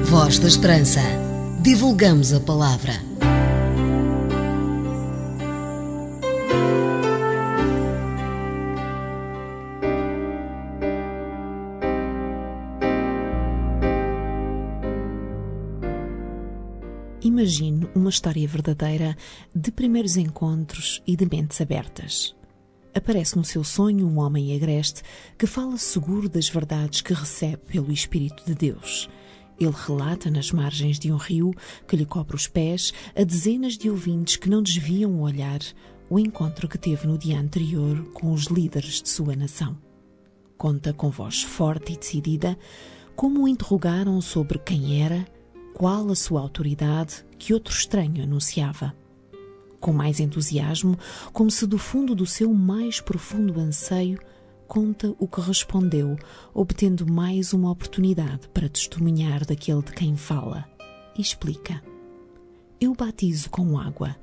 Voz 0.05 0.39
da 0.39 0.47
Esperança. 0.47 1.01
Divulgamos 1.61 2.33
a 2.33 2.39
palavra. 2.39 3.10
Imagine 17.41 17.89
uma 17.95 18.11
história 18.11 18.47
verdadeira 18.47 19.17
de 19.55 19.71
primeiros 19.71 20.15
encontros 20.15 21.01
e 21.07 21.15
de 21.15 21.25
mentes 21.25 21.59
abertas. 21.59 22.35
Aparece 22.93 23.35
no 23.35 23.43
seu 23.43 23.63
sonho 23.63 24.07
um 24.07 24.19
homem 24.19 24.55
agreste 24.55 25.01
que 25.39 25.47
fala 25.47 25.75
seguro 25.79 26.29
das 26.29 26.47
verdades 26.47 27.01
que 27.01 27.15
recebe 27.15 27.57
pelo 27.65 27.91
Espírito 27.91 28.45
de 28.45 28.53
Deus. 28.53 29.09
Ele 29.59 29.73
relata 29.87 30.29
nas 30.29 30.51
margens 30.51 30.99
de 30.99 31.11
um 31.11 31.17
rio 31.17 31.51
que 31.87 31.95
lhe 31.95 32.05
cobre 32.05 32.35
os 32.35 32.45
pés 32.45 32.93
a 33.15 33.23
dezenas 33.23 33.75
de 33.75 33.89
ouvintes 33.89 34.35
que 34.35 34.47
não 34.47 34.61
desviam 34.61 35.11
o 35.15 35.21
olhar 35.21 35.61
o 36.11 36.19
encontro 36.19 36.67
que 36.67 36.77
teve 36.77 37.07
no 37.07 37.17
dia 37.17 37.39
anterior 37.39 38.03
com 38.13 38.33
os 38.33 38.43
líderes 38.43 39.01
de 39.01 39.09
sua 39.09 39.35
nação. 39.35 39.75
Conta 40.59 40.93
com 40.93 41.09
voz 41.09 41.41
forte 41.41 41.93
e 41.93 41.97
decidida 41.97 42.55
como 43.15 43.45
o 43.45 43.47
interrogaram 43.47 44.21
sobre 44.21 44.59
quem 44.59 45.01
era, 45.01 45.25
qual 45.73 46.09
a 46.09 46.15
sua 46.15 46.41
autoridade 46.41 47.25
que 47.37 47.53
outro 47.53 47.73
estranho 47.73 48.23
anunciava. 48.23 48.93
Com 49.79 49.91
mais 49.91 50.19
entusiasmo, 50.19 50.97
como 51.33 51.49
se 51.49 51.65
do 51.65 51.77
fundo 51.77 52.13
do 52.13 52.25
seu 52.25 52.53
mais 52.53 53.01
profundo 53.01 53.59
anseio, 53.59 54.19
conta 54.67 55.13
o 55.17 55.27
que 55.27 55.41
respondeu, 55.41 56.17
obtendo 56.53 57.11
mais 57.11 57.51
uma 57.51 57.71
oportunidade 57.71 58.47
para 58.53 58.69
testemunhar 58.69 59.45
daquele 59.45 59.81
de 59.81 59.91
quem 59.91 60.15
fala. 60.15 60.65
Explica: 61.17 61.81
Eu 62.79 62.93
batizo 62.93 63.49
com 63.49 63.77
água, 63.77 64.15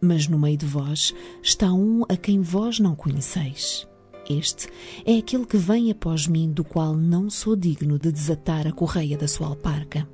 mas 0.00 0.26
no 0.26 0.38
meio 0.38 0.56
de 0.56 0.66
vós 0.66 1.14
está 1.42 1.72
um 1.72 2.04
a 2.08 2.16
quem 2.16 2.40
vós 2.40 2.80
não 2.80 2.94
conheceis. 2.94 3.86
Este 4.28 4.68
é 5.04 5.18
aquele 5.18 5.44
que 5.44 5.56
vem 5.56 5.90
após 5.90 6.26
mim, 6.26 6.50
do 6.50 6.64
qual 6.64 6.96
não 6.96 7.28
sou 7.28 7.54
digno 7.54 7.98
de 7.98 8.10
desatar 8.10 8.66
a 8.66 8.72
correia 8.72 9.18
da 9.18 9.28
sua 9.28 9.48
alparca. 9.48 10.08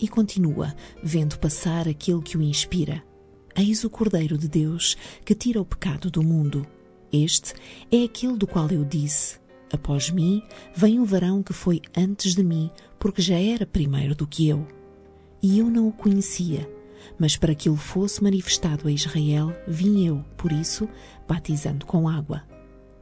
E 0.00 0.06
continua, 0.06 0.74
vendo 1.02 1.38
passar 1.38 1.88
aquele 1.88 2.22
que 2.22 2.36
o 2.36 2.42
inspira. 2.42 3.02
Eis 3.56 3.82
o 3.82 3.90
Cordeiro 3.90 4.38
de 4.38 4.48
Deus 4.48 4.96
que 5.24 5.34
tira 5.34 5.60
o 5.60 5.64
pecado 5.64 6.10
do 6.10 6.22
mundo. 6.22 6.64
Este 7.12 7.54
é 7.90 8.04
aquele 8.04 8.36
do 8.36 8.46
qual 8.46 8.70
eu 8.70 8.84
disse: 8.84 9.40
Após 9.72 10.10
mim 10.10 10.42
vem 10.74 11.00
o 11.00 11.04
varão 11.04 11.42
que 11.42 11.52
foi 11.52 11.80
antes 11.96 12.34
de 12.34 12.44
mim, 12.44 12.70
porque 12.98 13.20
já 13.20 13.38
era 13.38 13.66
primeiro 13.66 14.14
do 14.14 14.26
que 14.26 14.48
eu. 14.48 14.66
E 15.42 15.58
eu 15.58 15.70
não 15.70 15.88
o 15.88 15.92
conhecia, 15.92 16.68
mas 17.18 17.36
para 17.36 17.54
que 17.54 17.68
ele 17.68 17.76
fosse 17.76 18.22
manifestado 18.22 18.88
a 18.88 18.92
Israel, 18.92 19.52
vim 19.66 20.06
eu, 20.06 20.24
por 20.36 20.52
isso, 20.52 20.88
batizando 21.26 21.86
com 21.86 22.08
água. 22.08 22.42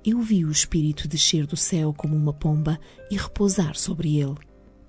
Eu 0.05 0.21
vi 0.21 0.45
o 0.45 0.51
Espírito 0.51 1.09
descer 1.09 1.47
do 1.47 1.57
céu 1.57 1.93
como 1.93 2.15
uma 2.15 2.33
pomba 2.33 2.79
e 3.11 3.17
repousar 3.17 3.77
sobre 3.77 4.17
ele. 4.19 4.37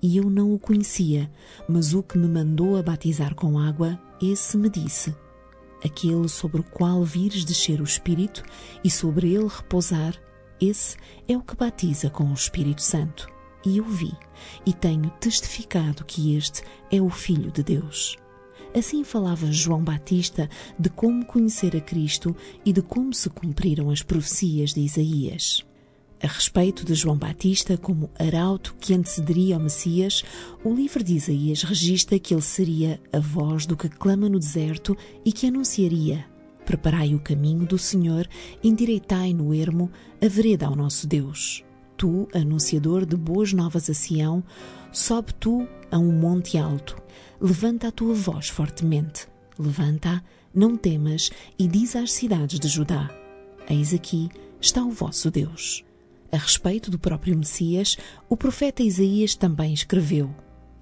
E 0.00 0.16
eu 0.16 0.30
não 0.30 0.52
o 0.54 0.58
conhecia, 0.58 1.30
mas 1.68 1.92
o 1.92 2.02
que 2.02 2.16
me 2.16 2.28
mandou 2.28 2.76
a 2.76 2.82
batizar 2.82 3.34
com 3.34 3.58
água, 3.58 3.98
esse 4.22 4.56
me 4.56 4.68
disse: 4.68 5.14
Aquele 5.84 6.28
sobre 6.28 6.60
o 6.60 6.64
qual 6.64 7.04
vires 7.04 7.44
descer 7.44 7.80
o 7.80 7.84
Espírito 7.84 8.42
e 8.84 8.90
sobre 8.90 9.34
ele 9.34 9.48
repousar, 9.48 10.14
esse 10.60 10.96
é 11.28 11.36
o 11.36 11.42
que 11.42 11.56
batiza 11.56 12.10
com 12.10 12.30
o 12.30 12.34
Espírito 12.34 12.82
Santo. 12.82 13.28
E 13.66 13.78
eu 13.78 13.84
vi, 13.84 14.12
e 14.64 14.72
tenho 14.72 15.10
testificado 15.20 16.04
que 16.04 16.36
este 16.36 16.62
é 16.90 17.00
o 17.02 17.10
Filho 17.10 17.50
de 17.50 17.62
Deus. 17.62 18.16
Assim 18.74 19.02
falava 19.02 19.50
João 19.50 19.82
Batista 19.82 20.48
de 20.78 20.88
como 20.90 21.24
conhecer 21.24 21.76
a 21.76 21.80
Cristo 21.80 22.36
e 22.64 22.72
de 22.72 22.82
como 22.82 23.12
se 23.12 23.28
cumpriram 23.30 23.90
as 23.90 24.02
profecias 24.02 24.74
de 24.74 24.80
Isaías. 24.80 25.67
A 26.20 26.26
respeito 26.26 26.84
de 26.84 26.94
João 26.94 27.16
Batista 27.16 27.76
como 27.76 28.10
arauto 28.18 28.74
que 28.80 28.92
antecederia 28.92 29.54
ao 29.54 29.60
Messias, 29.60 30.24
o 30.64 30.74
livro 30.74 31.04
de 31.04 31.14
Isaías 31.14 31.62
registra 31.62 32.18
que 32.18 32.34
ele 32.34 32.42
seria 32.42 33.00
a 33.12 33.20
voz 33.20 33.66
do 33.66 33.76
que 33.76 33.88
clama 33.88 34.28
no 34.28 34.38
deserto 34.38 34.96
e 35.24 35.30
que 35.30 35.46
anunciaria: 35.46 36.26
Preparai 36.66 37.14
o 37.14 37.20
caminho 37.20 37.64
do 37.64 37.78
Senhor, 37.78 38.28
endireitai 38.64 39.32
no 39.32 39.54
ermo 39.54 39.90
a 40.20 40.26
vereda 40.26 40.66
ao 40.66 40.74
nosso 40.74 41.06
Deus. 41.06 41.64
Tu, 41.96 42.26
anunciador 42.34 43.06
de 43.06 43.16
boas 43.16 43.52
novas 43.52 43.88
a 43.88 43.94
Sião, 43.94 44.42
sobe 44.90 45.32
tu 45.34 45.68
a 45.88 45.98
um 45.98 46.12
monte 46.12 46.58
alto, 46.58 47.00
levanta 47.40 47.88
a 47.88 47.92
tua 47.92 48.12
voz 48.12 48.48
fortemente, 48.48 49.28
levanta, 49.56 50.22
não 50.52 50.76
temas, 50.76 51.30
e 51.56 51.68
diz 51.68 51.94
às 51.94 52.10
cidades 52.10 52.58
de 52.58 52.66
Judá: 52.66 53.08
Eis 53.70 53.94
aqui 53.94 54.28
está 54.60 54.82
o 54.82 54.90
vosso 54.90 55.30
Deus. 55.30 55.87
A 56.30 56.36
respeito 56.36 56.90
do 56.90 56.98
próprio 56.98 57.36
Messias, 57.36 57.96
o 58.28 58.36
profeta 58.36 58.82
Isaías 58.82 59.34
também 59.34 59.72
escreveu: 59.72 60.34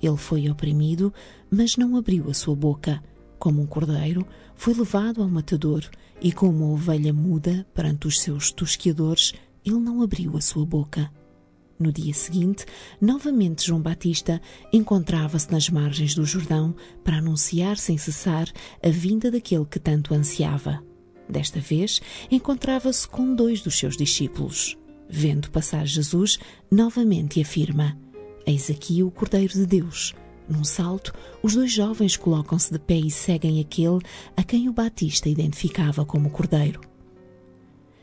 Ele 0.03 0.17
foi 0.17 0.51
oprimido, 0.51 1.13
mas 1.51 1.77
não 1.77 1.97
abriu 1.97 2.29
a 2.29 2.35
sua 2.35 2.57
boca. 2.57 3.03
Como 3.39 3.63
um 3.63 3.67
cordeiro, 3.67 4.27
foi 4.55 4.75
levado 4.75 5.23
ao 5.23 5.29
matador, 5.29 5.85
e 6.21 6.33
como 6.33 6.65
uma 6.65 6.73
ovelha 6.73 7.13
muda 7.13 7.67
perante 7.75 8.07
os 8.07 8.21
seus 8.21 8.51
tosqueadores, 8.51 9.35
ele 9.65 9.79
não 9.79 10.03
abriu 10.03 10.37
a 10.37 10.41
sua 10.41 10.65
boca. 10.65 11.11
No 11.79 11.93
dia 11.93 12.15
seguinte, 12.15 12.65
novamente 13.01 13.67
João 13.67 13.81
Batista 13.83 14.41
encontrava-se 14.73 15.53
nas 15.53 15.69
margens 15.69 16.15
do 16.15 16.25
Jordão 16.25 16.75
para 17.05 17.19
anunciar 17.19 17.77
sem 17.77 17.99
cessar 17.99 18.51
a 18.83 18.89
vinda 18.89 19.31
daquele 19.31 19.67
que 19.67 19.79
tanto 19.79 20.15
ansiava. 20.15 20.83
Desta 21.29 21.61
vez, 21.61 22.01
encontrava-se 22.31 23.07
com 23.07 23.35
dois 23.35 23.61
dos 23.61 23.79
seus 23.79 23.97
discípulos. 23.97 24.77
Vendo 25.09 25.51
passar 25.51 25.87
Jesus, 25.87 26.38
novamente 26.71 27.40
afirma: 27.40 27.97
Eis 28.47 28.71
aqui 28.71 29.03
o 29.03 29.11
Cordeiro 29.11 29.53
de 29.53 29.66
Deus. 29.66 30.14
Num 30.49 30.62
salto, 30.62 31.12
os 31.42 31.55
dois 31.55 31.73
jovens 31.73 32.16
colocam-se 32.16 32.73
de 32.73 32.79
pé 32.79 32.97
e 32.97 33.11
seguem 33.11 33.61
aquele 33.61 33.99
a 34.37 34.42
quem 34.45 34.69
o 34.69 34.73
Batista 34.73 35.29
identificava 35.29 36.05
como 36.05 36.31
Cordeiro. 36.31 36.81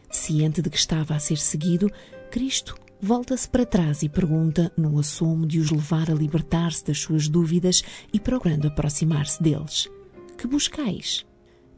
Ciente 0.09 0.61
de 0.61 0.69
que 0.69 0.77
estava 0.77 1.15
a 1.15 1.19
ser 1.19 1.37
seguido, 1.37 1.89
Cristo 2.29 2.75
volta-se 3.01 3.49
para 3.49 3.65
trás 3.65 4.03
e 4.03 4.09
pergunta, 4.09 4.71
num 4.77 4.99
assomo 4.99 5.45
de 5.45 5.59
os 5.59 5.71
levar 5.71 6.09
a 6.09 6.13
libertar-se 6.13 6.85
das 6.85 6.99
suas 6.99 7.27
dúvidas 7.27 7.83
e 8.13 8.19
procurando 8.19 8.67
aproximar-se 8.67 9.41
deles: 9.41 9.89
Que 10.37 10.47
buscais? 10.47 11.25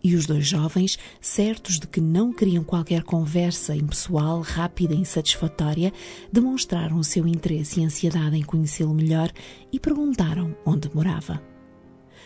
E 0.05 0.13
os 0.13 0.27
dois 0.27 0.45
jovens, 0.45 0.99
certos 1.19 1.79
de 1.79 1.87
que 1.87 1.99
não 1.99 2.31
queriam 2.31 2.63
qualquer 2.63 3.01
conversa 3.01 3.75
impessoal, 3.75 4.39
rápida 4.39 4.93
e 4.93 4.99
insatisfatória, 4.99 5.91
demonstraram 6.31 6.97
o 6.97 7.03
seu 7.03 7.27
interesse 7.27 7.79
e 7.79 7.83
ansiedade 7.83 8.37
em 8.37 8.43
conhecê-lo 8.43 8.93
melhor 8.93 9.31
e 9.73 9.79
perguntaram 9.79 10.55
onde 10.63 10.93
morava. 10.93 11.41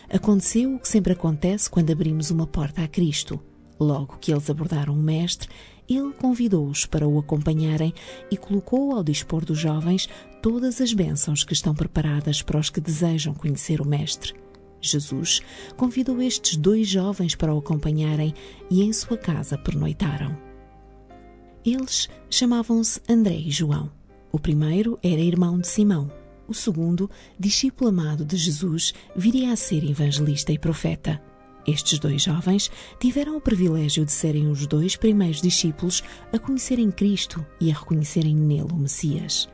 Aconteceu 0.09 0.75
o 0.75 0.79
que 0.79 0.89
sempre 0.89 1.13
acontece 1.13 1.69
quando 1.69 1.89
abrimos 1.89 2.29
uma 2.31 2.45
porta 2.45 2.83
a 2.83 2.87
Cristo. 2.89 3.39
Logo 3.79 4.17
que 4.17 4.33
eles 4.33 4.49
abordaram 4.49 4.93
o 4.93 5.01
Mestre, 5.01 5.47
ele 5.87 6.11
convidou-os 6.11 6.85
para 6.85 7.07
o 7.07 7.17
acompanharem 7.17 7.93
e 8.29 8.35
colocou 8.35 8.93
ao 8.93 9.05
dispor 9.05 9.45
dos 9.45 9.57
jovens 9.57 10.09
todas 10.41 10.81
as 10.81 10.91
bênçãos 10.91 11.45
que 11.45 11.53
estão 11.53 11.73
preparadas 11.73 12.41
para 12.41 12.59
os 12.59 12.69
que 12.69 12.81
desejam 12.81 13.33
conhecer 13.33 13.79
o 13.79 13.87
Mestre. 13.87 14.33
Jesus 14.81 15.41
convidou 15.75 16.21
estes 16.21 16.55
dois 16.55 16.87
jovens 16.87 17.35
para 17.35 17.53
o 17.53 17.59
acompanharem 17.59 18.33
e 18.69 18.81
em 18.81 18.93
sua 18.93 19.17
casa 19.17 19.57
pernoitaram. 19.57 20.37
Eles 21.65 22.09
chamavam-se 22.29 23.01
André 23.07 23.35
e 23.35 23.51
João. 23.51 23.91
O 24.31 24.39
primeiro 24.39 24.97
era 25.03 25.19
irmão 25.19 25.59
de 25.59 25.67
Simão. 25.67 26.11
O 26.47 26.53
segundo, 26.53 27.09
discípulo 27.37 27.89
amado 27.89 28.25
de 28.25 28.37
Jesus, 28.37 28.93
viria 29.15 29.51
a 29.51 29.55
ser 29.55 29.83
evangelista 29.83 30.51
e 30.51 30.57
profeta. 30.57 31.21
Estes 31.67 31.99
dois 31.99 32.23
jovens 32.23 32.71
tiveram 32.99 33.37
o 33.37 33.41
privilégio 33.41 34.05
de 34.05 34.11
serem 34.11 34.47
os 34.47 34.65
dois 34.65 34.95
primeiros 34.95 35.41
discípulos 35.41 36.01
a 36.33 36.39
conhecerem 36.39 36.89
Cristo 36.89 37.45
e 37.59 37.69
a 37.69 37.75
reconhecerem 37.75 38.35
nele 38.35 38.71
o 38.71 38.75
Messias. 38.75 39.47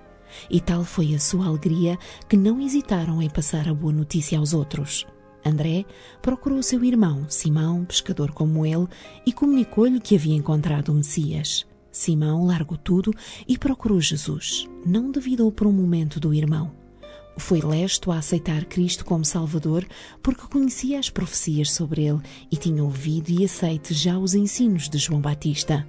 E 0.49 0.61
tal 0.61 0.83
foi 0.83 1.15
a 1.15 1.19
sua 1.19 1.47
alegria 1.47 1.97
que 2.29 2.37
não 2.37 2.61
hesitaram 2.61 3.21
em 3.21 3.29
passar 3.29 3.67
a 3.67 3.73
boa 3.73 3.91
notícia 3.91 4.37
aos 4.37 4.53
outros. 4.53 5.05
André 5.45 5.85
procurou 6.21 6.63
seu 6.63 6.83
irmão, 6.83 7.25
Simão, 7.29 7.85
pescador 7.85 8.31
como 8.31 8.65
ele, 8.65 8.87
e 9.25 9.31
comunicou-lhe 9.31 9.99
que 9.99 10.15
havia 10.15 10.35
encontrado 10.35 10.89
o 10.89 10.95
Messias. 10.95 11.65
Simão 11.91 12.45
largou 12.45 12.77
tudo 12.77 13.13
e 13.47 13.57
procurou 13.57 14.01
Jesus. 14.01 14.67
Não 14.85 15.11
duvidou 15.11 15.51
por 15.51 15.67
um 15.67 15.71
momento 15.71 16.19
do 16.19 16.33
irmão. 16.33 16.71
Foi 17.37 17.61
lesto 17.61 18.11
a 18.11 18.17
aceitar 18.17 18.65
Cristo 18.65 19.05
como 19.05 19.25
Salvador 19.25 19.85
porque 20.23 20.47
conhecia 20.47 20.97
as 20.97 21.09
profecias 21.09 21.71
sobre 21.71 22.05
ele 22.05 22.21
e 22.51 22.57
tinha 22.57 22.83
ouvido 22.83 23.29
e 23.29 23.43
aceite 23.43 23.93
já 23.93 24.17
os 24.17 24.33
ensinos 24.33 24.89
de 24.89 24.97
João 24.97 25.21
Batista. 25.21 25.87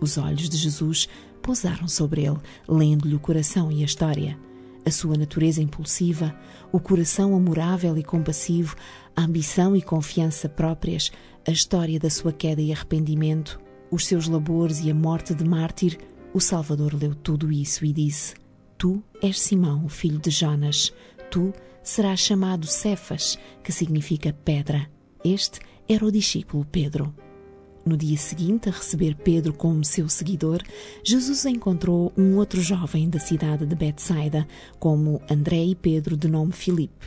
Os 0.00 0.18
olhos 0.18 0.48
de 0.48 0.56
Jesus 0.56 1.08
pousaram 1.42 1.86
sobre 1.86 2.24
ele, 2.24 2.38
lendo-lhe 2.68 3.14
o 3.14 3.20
coração 3.20 3.70
e 3.70 3.82
a 3.82 3.86
história. 3.86 4.38
A 4.86 4.90
sua 4.92 5.16
natureza 5.16 5.60
impulsiva, 5.60 6.32
o 6.70 6.78
coração 6.78 7.34
amorável 7.34 7.98
e 7.98 8.04
compassivo, 8.04 8.76
a 9.16 9.22
ambição 9.22 9.74
e 9.74 9.82
confiança 9.82 10.48
próprias, 10.48 11.10
a 11.44 11.50
história 11.50 11.98
da 11.98 12.08
sua 12.08 12.32
queda 12.32 12.62
e 12.62 12.72
arrependimento, 12.72 13.60
os 13.90 14.06
seus 14.06 14.28
labores 14.28 14.84
e 14.84 14.88
a 14.88 14.94
morte 14.94 15.34
de 15.34 15.44
mártir, 15.44 15.98
o 16.32 16.40
Salvador 16.40 16.94
leu 16.94 17.16
tudo 17.16 17.50
isso 17.50 17.84
e 17.84 17.92
disse: 17.92 18.34
Tu 18.78 19.02
és 19.20 19.40
Simão, 19.40 19.88
filho 19.88 20.20
de 20.20 20.30
Jonas. 20.30 20.92
Tu 21.32 21.52
serás 21.82 22.20
chamado 22.20 22.64
Cefas, 22.64 23.36
que 23.64 23.72
significa 23.72 24.32
pedra. 24.44 24.88
Este 25.24 25.58
era 25.88 26.04
o 26.04 26.12
discípulo 26.12 26.64
Pedro. 26.64 27.12
No 27.86 27.96
dia 27.96 28.16
seguinte, 28.16 28.68
a 28.68 28.72
receber 28.72 29.14
Pedro 29.14 29.52
como 29.52 29.84
seu 29.84 30.08
seguidor, 30.08 30.60
Jesus 31.04 31.44
encontrou 31.46 32.12
um 32.16 32.36
outro 32.36 32.60
jovem 32.60 33.08
da 33.08 33.20
cidade 33.20 33.64
de 33.64 33.76
Betsaida, 33.76 34.44
como 34.80 35.22
André 35.30 35.64
e 35.66 35.76
Pedro, 35.76 36.16
de 36.16 36.26
nome 36.26 36.50
Filipe. 36.50 37.06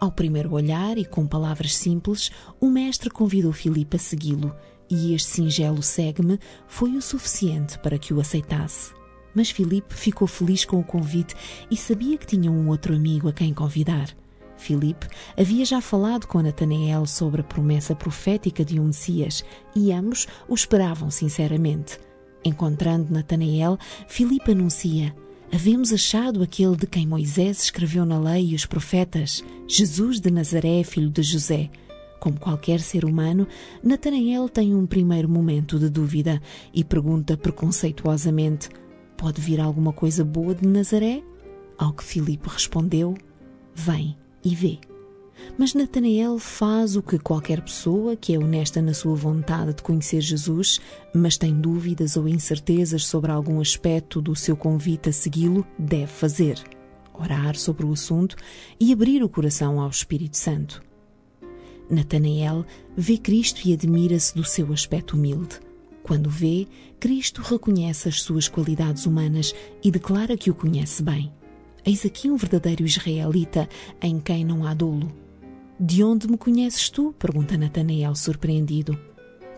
Ao 0.00 0.10
primeiro 0.10 0.54
olhar 0.54 0.96
e 0.96 1.04
com 1.04 1.26
palavras 1.26 1.76
simples, 1.76 2.30
o 2.58 2.70
mestre 2.70 3.10
convidou 3.10 3.52
Filipe 3.52 3.96
a 3.96 3.98
segui-lo, 4.00 4.56
e 4.88 5.12
este 5.12 5.28
singelo 5.28 5.82
segue-me 5.82 6.40
foi 6.66 6.96
o 6.96 7.02
suficiente 7.02 7.78
para 7.78 7.98
que 7.98 8.14
o 8.14 8.20
aceitasse. 8.20 8.94
Mas 9.34 9.50
Filipe 9.50 9.94
ficou 9.94 10.26
feliz 10.26 10.64
com 10.64 10.80
o 10.80 10.84
convite 10.84 11.34
e 11.70 11.76
sabia 11.76 12.16
que 12.16 12.26
tinha 12.26 12.50
um 12.50 12.68
outro 12.68 12.94
amigo 12.94 13.28
a 13.28 13.32
quem 13.34 13.52
convidar. 13.52 14.16
Filipe 14.58 15.06
havia 15.36 15.64
já 15.64 15.80
falado 15.80 16.26
com 16.26 16.42
Natanael 16.42 17.06
sobre 17.06 17.40
a 17.40 17.44
promessa 17.44 17.94
profética 17.94 18.64
de 18.64 18.78
um 18.78 18.86
Messias 18.86 19.44
e 19.74 19.92
ambos 19.92 20.26
o 20.48 20.54
esperavam 20.54 21.10
sinceramente. 21.10 21.98
Encontrando 22.44 23.12
Natanael, 23.12 23.78
Filipe 24.06 24.52
anuncia: 24.52 25.14
Havemos 25.52 25.92
achado 25.92 26.42
aquele 26.42 26.76
de 26.76 26.86
quem 26.86 27.06
Moisés 27.06 27.62
escreveu 27.62 28.04
na 28.04 28.18
lei 28.18 28.50
e 28.50 28.54
os 28.54 28.66
profetas, 28.66 29.42
Jesus 29.66 30.20
de 30.20 30.30
Nazaré, 30.30 30.82
filho 30.84 31.10
de 31.10 31.22
José. 31.22 31.70
Como 32.20 32.38
qualquer 32.38 32.80
ser 32.80 33.04
humano, 33.04 33.46
Natanael 33.82 34.48
tem 34.48 34.74
um 34.74 34.86
primeiro 34.86 35.28
momento 35.28 35.78
de 35.78 35.88
dúvida 35.88 36.42
e 36.74 36.82
pergunta 36.84 37.36
preconceituosamente: 37.36 38.68
Pode 39.16 39.40
vir 39.40 39.60
alguma 39.60 39.92
coisa 39.92 40.24
boa 40.24 40.54
de 40.54 40.66
Nazaré? 40.66 41.22
Ao 41.78 41.92
que 41.92 42.04
Filipe 42.04 42.48
respondeu: 42.48 43.14
Vem 43.74 44.16
e 44.48 44.54
vê. 44.54 44.78
Mas 45.56 45.74
Natanael 45.74 46.38
faz 46.38 46.96
o 46.96 47.02
que 47.02 47.18
qualquer 47.18 47.60
pessoa 47.60 48.16
que 48.16 48.34
é 48.34 48.38
honesta 48.38 48.82
na 48.82 48.94
sua 48.94 49.14
vontade 49.14 49.74
de 49.74 49.82
conhecer 49.82 50.20
Jesus, 50.20 50.80
mas 51.14 51.36
tem 51.36 51.54
dúvidas 51.54 52.16
ou 52.16 52.28
incertezas 52.28 53.06
sobre 53.06 53.30
algum 53.30 53.60
aspecto 53.60 54.20
do 54.20 54.34
seu 54.34 54.56
convite 54.56 55.08
a 55.08 55.12
segui-lo, 55.12 55.66
deve 55.78 56.06
fazer: 56.06 56.62
orar 57.12 57.56
sobre 57.56 57.84
o 57.84 57.92
assunto 57.92 58.36
e 58.80 58.92
abrir 58.92 59.22
o 59.22 59.28
coração 59.28 59.80
ao 59.80 59.90
Espírito 59.90 60.36
Santo. 60.36 60.82
Natanael 61.90 62.64
vê 62.96 63.16
Cristo 63.16 63.62
e 63.64 63.72
admira-se 63.72 64.34
do 64.34 64.44
seu 64.44 64.72
aspecto 64.72 65.16
humilde. 65.16 65.60
Quando 66.02 66.30
vê, 66.30 66.66
Cristo 66.98 67.42
reconhece 67.42 68.08
as 68.08 68.22
suas 68.22 68.48
qualidades 68.48 69.06
humanas 69.06 69.54
e 69.82 69.90
declara 69.90 70.36
que 70.36 70.50
o 70.50 70.54
conhece 70.54 71.02
bem. 71.02 71.32
Eis 71.84 72.04
aqui 72.04 72.30
um 72.30 72.36
verdadeiro 72.36 72.84
israelita 72.84 73.68
em 74.02 74.18
quem 74.18 74.44
não 74.44 74.66
há 74.66 74.74
dolo. 74.74 75.12
De 75.80 76.02
onde 76.02 76.28
me 76.28 76.36
conheces 76.36 76.90
tu? 76.90 77.14
pergunta 77.18 77.56
Natanael, 77.56 78.14
surpreendido. 78.14 78.98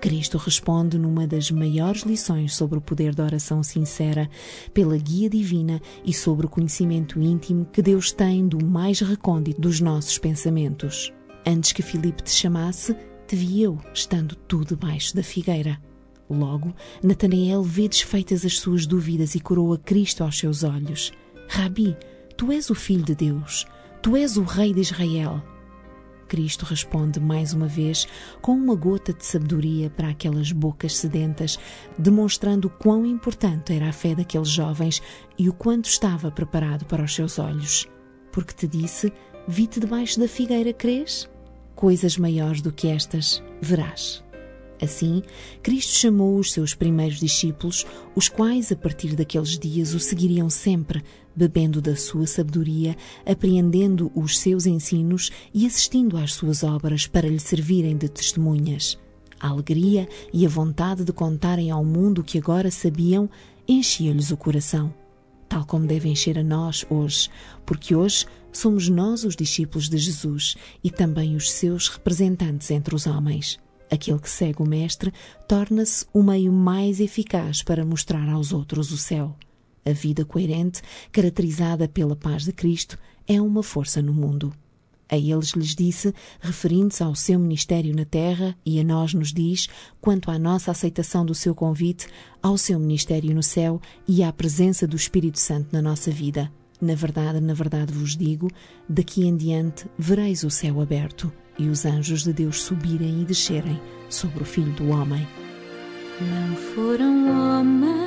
Cristo 0.00 0.38
responde 0.38 0.98
numa 0.98 1.26
das 1.26 1.50
maiores 1.50 2.02
lições 2.02 2.54
sobre 2.54 2.78
o 2.78 2.80
poder 2.80 3.14
da 3.14 3.24
oração 3.24 3.62
sincera, 3.62 4.30
pela 4.72 4.96
guia 4.96 5.28
divina 5.28 5.80
e 6.04 6.14
sobre 6.14 6.46
o 6.46 6.48
conhecimento 6.48 7.20
íntimo 7.20 7.66
que 7.70 7.82
Deus 7.82 8.10
tem 8.10 8.48
do 8.48 8.64
mais 8.64 9.00
recôndito 9.00 9.60
dos 9.60 9.80
nossos 9.80 10.16
pensamentos. 10.16 11.12
Antes 11.46 11.72
que 11.72 11.82
Filipe 11.82 12.22
te 12.22 12.30
chamasse, 12.30 12.96
te 13.26 13.36
vi 13.36 13.62
eu, 13.62 13.78
estando 13.92 14.34
tu 14.34 14.64
debaixo 14.64 15.14
da 15.14 15.22
figueira. 15.22 15.80
Logo, 16.28 16.74
Natanael 17.02 17.62
vê 17.62 17.88
desfeitas 17.88 18.44
as 18.44 18.58
suas 18.58 18.86
dúvidas 18.86 19.34
e 19.34 19.40
coroa 19.40 19.76
Cristo 19.76 20.22
aos 20.22 20.38
seus 20.38 20.62
olhos. 20.62 21.12
Rabi, 21.52 21.96
tu 22.36 22.52
és 22.52 22.70
o 22.70 22.76
Filho 22.76 23.04
de 23.04 23.12
Deus, 23.12 23.66
tu 24.00 24.16
és 24.16 24.36
o 24.36 24.44
Rei 24.44 24.72
de 24.72 24.82
Israel. 24.82 25.42
Cristo 26.28 26.64
responde 26.64 27.18
mais 27.18 27.52
uma 27.52 27.66
vez 27.66 28.06
com 28.40 28.52
uma 28.52 28.76
gota 28.76 29.12
de 29.12 29.26
sabedoria 29.26 29.90
para 29.90 30.10
aquelas 30.10 30.52
bocas 30.52 30.96
sedentas, 30.96 31.58
demonstrando 31.98 32.70
quão 32.70 33.04
importante 33.04 33.72
era 33.72 33.88
a 33.88 33.92
fé 33.92 34.14
daqueles 34.14 34.48
jovens 34.48 35.02
e 35.36 35.48
o 35.48 35.52
quanto 35.52 35.86
estava 35.86 36.30
preparado 36.30 36.84
para 36.84 37.02
os 37.02 37.12
seus 37.12 37.36
olhos. 37.40 37.88
Porque 38.30 38.54
te 38.54 38.68
disse: 38.68 39.12
Vi-te 39.48 39.80
debaixo 39.80 40.20
da 40.20 40.28
figueira, 40.28 40.72
crês? 40.72 41.28
Coisas 41.74 42.16
maiores 42.16 42.62
do 42.62 42.70
que 42.70 42.86
estas 42.86 43.42
verás. 43.60 44.22
Assim, 44.80 45.22
Cristo 45.62 45.92
chamou 45.92 46.38
os 46.38 46.52
seus 46.52 46.74
primeiros 46.74 47.20
discípulos, 47.20 47.86
os 48.14 48.28
quais, 48.28 48.72
a 48.72 48.76
partir 48.76 49.14
daqueles 49.14 49.58
dias, 49.58 49.92
o 49.92 50.00
seguiriam 50.00 50.48
sempre, 50.48 51.02
bebendo 51.36 51.82
da 51.82 51.94
sua 51.94 52.26
sabedoria, 52.26 52.96
apreendendo 53.26 54.10
os 54.14 54.38
seus 54.38 54.64
ensinos 54.64 55.30
e 55.52 55.66
assistindo 55.66 56.16
às 56.16 56.32
suas 56.32 56.62
obras 56.62 57.06
para 57.06 57.28
lhe 57.28 57.38
servirem 57.38 57.96
de 57.96 58.08
testemunhas. 58.08 58.98
A 59.38 59.48
alegria 59.48 60.08
e 60.32 60.44
a 60.44 60.48
vontade 60.48 61.04
de 61.04 61.12
contarem 61.12 61.70
ao 61.70 61.84
mundo 61.84 62.20
o 62.20 62.24
que 62.24 62.38
agora 62.38 62.70
sabiam 62.70 63.28
enchia-lhes 63.68 64.30
o 64.30 64.36
coração, 64.36 64.92
tal 65.48 65.64
como 65.64 65.86
deve 65.86 66.08
encher 66.08 66.38
a 66.38 66.42
nós 66.42 66.84
hoje, 66.90 67.30
porque 67.64 67.94
hoje 67.94 68.26
somos 68.52 68.88
nós 68.88 69.24
os 69.24 69.36
discípulos 69.36 69.88
de 69.88 69.96
Jesus 69.96 70.56
e 70.82 70.90
também 70.90 71.36
os 71.36 71.50
seus 71.50 71.88
representantes 71.88 72.70
entre 72.70 72.94
os 72.94 73.06
homens. 73.06 73.58
Aquele 73.90 74.20
que 74.20 74.30
segue 74.30 74.62
o 74.62 74.68
Mestre 74.68 75.12
torna-se 75.48 76.06
o 76.12 76.22
meio 76.22 76.52
mais 76.52 77.00
eficaz 77.00 77.62
para 77.62 77.84
mostrar 77.84 78.28
aos 78.28 78.52
outros 78.52 78.92
o 78.92 78.96
céu. 78.96 79.36
A 79.84 79.92
vida 79.92 80.24
coerente, 80.24 80.80
caracterizada 81.10 81.88
pela 81.88 82.14
paz 82.14 82.44
de 82.44 82.52
Cristo, 82.52 82.98
é 83.26 83.40
uma 83.40 83.62
força 83.62 84.00
no 84.00 84.12
mundo. 84.12 84.52
A 85.08 85.16
eles 85.18 85.50
lhes 85.50 85.74
disse, 85.74 86.14
referindo-se 86.40 87.02
ao 87.02 87.16
seu 87.16 87.36
ministério 87.36 87.94
na 87.96 88.04
terra, 88.04 88.56
e 88.64 88.78
a 88.78 88.84
nós 88.84 89.12
nos 89.12 89.32
diz, 89.32 89.68
quanto 90.00 90.30
à 90.30 90.38
nossa 90.38 90.70
aceitação 90.70 91.26
do 91.26 91.34
seu 91.34 91.52
convite, 91.52 92.06
ao 92.40 92.56
seu 92.56 92.78
ministério 92.78 93.34
no 93.34 93.42
céu 93.42 93.80
e 94.06 94.22
à 94.22 94.32
presença 94.32 94.86
do 94.86 94.94
Espírito 94.94 95.40
Santo 95.40 95.70
na 95.72 95.82
nossa 95.82 96.12
vida. 96.12 96.52
Na 96.80 96.94
verdade, 96.94 97.40
na 97.40 97.54
verdade 97.54 97.92
vos 97.92 98.16
digo, 98.16 98.48
daqui 98.88 99.26
em 99.26 99.36
diante 99.36 99.86
vereis 99.98 100.44
o 100.44 100.50
céu 100.50 100.80
aberto 100.80 101.32
e 101.60 101.68
os 101.68 101.84
anjos 101.84 102.24
de 102.24 102.32
Deus 102.32 102.62
subirem 102.62 103.20
e 103.20 103.24
descerem 103.24 103.78
sobre 104.08 104.42
o 104.42 104.46
Filho 104.46 104.72
do 104.72 104.88
Homem. 104.88 105.28
Não 106.18 106.56
foram 106.56 107.58
homens, 107.60 108.00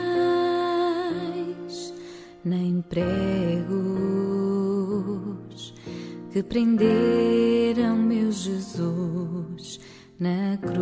nem 2.43 2.81
pregos 2.81 3.13
que 6.31 6.41
prenderam 6.41 7.95
meu 7.95 8.31
Jesus 8.31 9.79
na 10.19 10.57
cruz, 10.57 10.81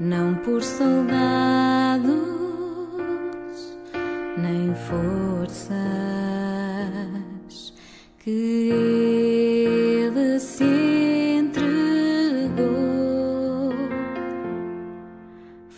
não 0.00 0.34
por 0.34 0.64
soldados, 0.64 2.08
nem 4.36 4.74
forças 4.74 5.78
que 8.18 9.17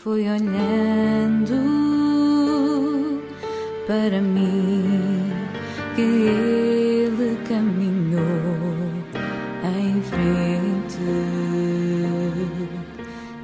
Foi 0.03 0.23
olhando 0.23 1.59
para 3.87 4.19
mim 4.23 5.31
que 5.95 6.01
ele 6.01 7.39
caminhou 7.47 8.23
em 9.63 10.01
frente, 10.01 11.05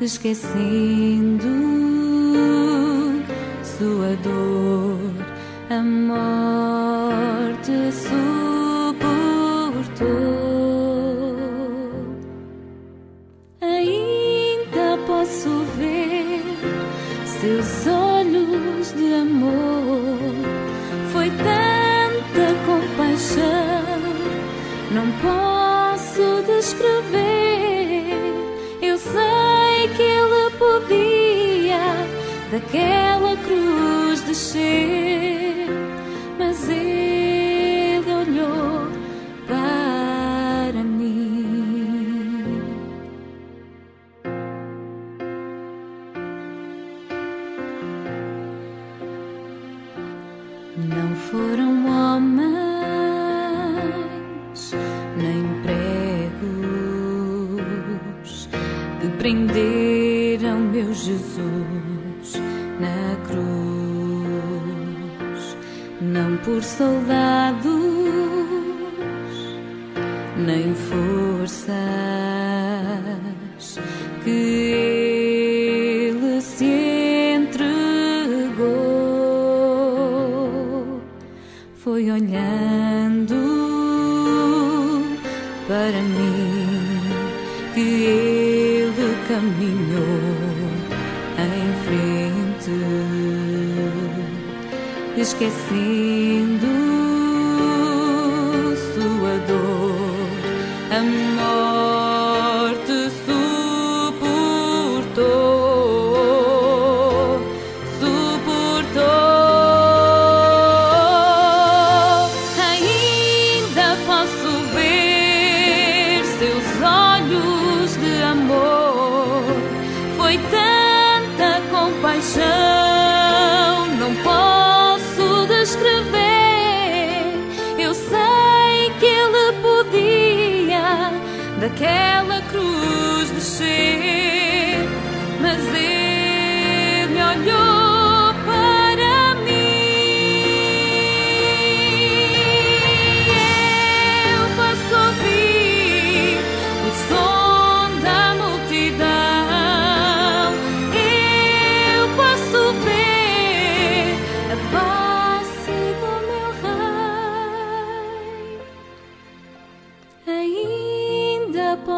esquecendo 0.01 1.47
sua 3.63 4.17
dor, 4.23 4.66
descer, 34.37 35.67
mas 36.39 36.69
ele 36.69 38.13
olhou 38.13 38.91
para 39.47 40.85
mim. 40.85 42.53
Não 50.77 51.17
foram 51.17 51.87
homens 51.87 52.53
nem 55.17 55.43
pregos 55.63 56.51
que 59.01 59.09
prenderam 59.17 60.59
meu 60.59 60.93
Jesus 60.93 62.39
na 62.79 63.17
cruz, 63.27 63.66
por 66.47 66.63
soldados 66.63 67.67
nem 70.37 70.73
forças 70.75 71.75
que 74.23 74.31
ele 75.91 76.41
se 76.41 77.35
entregou, 77.35 78.63
foi 81.75 82.13
olhando 82.13 83.35
para 85.67 86.01
mim 86.01 87.01
que 87.75 87.81
ele 87.81 89.17
caminhou 89.27 90.47
em 91.43 91.73
frente, 91.85 92.77
esquecendo 95.21 96.36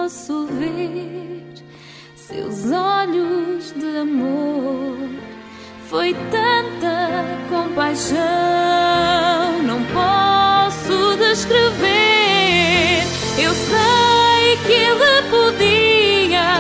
posso 0.09 0.47
ver 0.47 1.45
seus 2.17 2.73
olhos 2.73 3.75
de 3.77 3.99
amor. 3.99 4.97
Foi 5.91 6.15
tanta 6.31 7.25
compaixão, 7.51 8.17
não 9.65 9.85
posso 9.93 11.15
descrever. 11.19 13.03
Eu 13.37 13.53
sei 13.53 14.57
que 14.65 14.73
ele 14.73 15.23
podia 15.29 16.57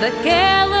daquela 0.00 0.77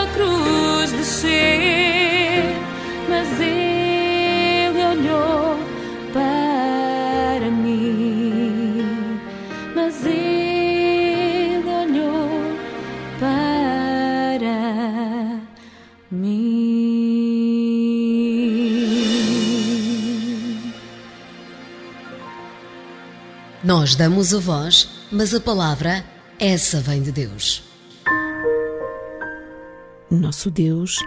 Nós 23.78 23.94
damos 23.94 24.34
a 24.34 24.40
voz, 24.40 24.88
mas 25.08 25.32
a 25.32 25.38
palavra, 25.38 26.04
essa 26.36 26.80
vem 26.80 27.00
de 27.00 27.12
Deus. 27.12 27.62
Nosso 30.10 30.50
Deus, 30.50 30.98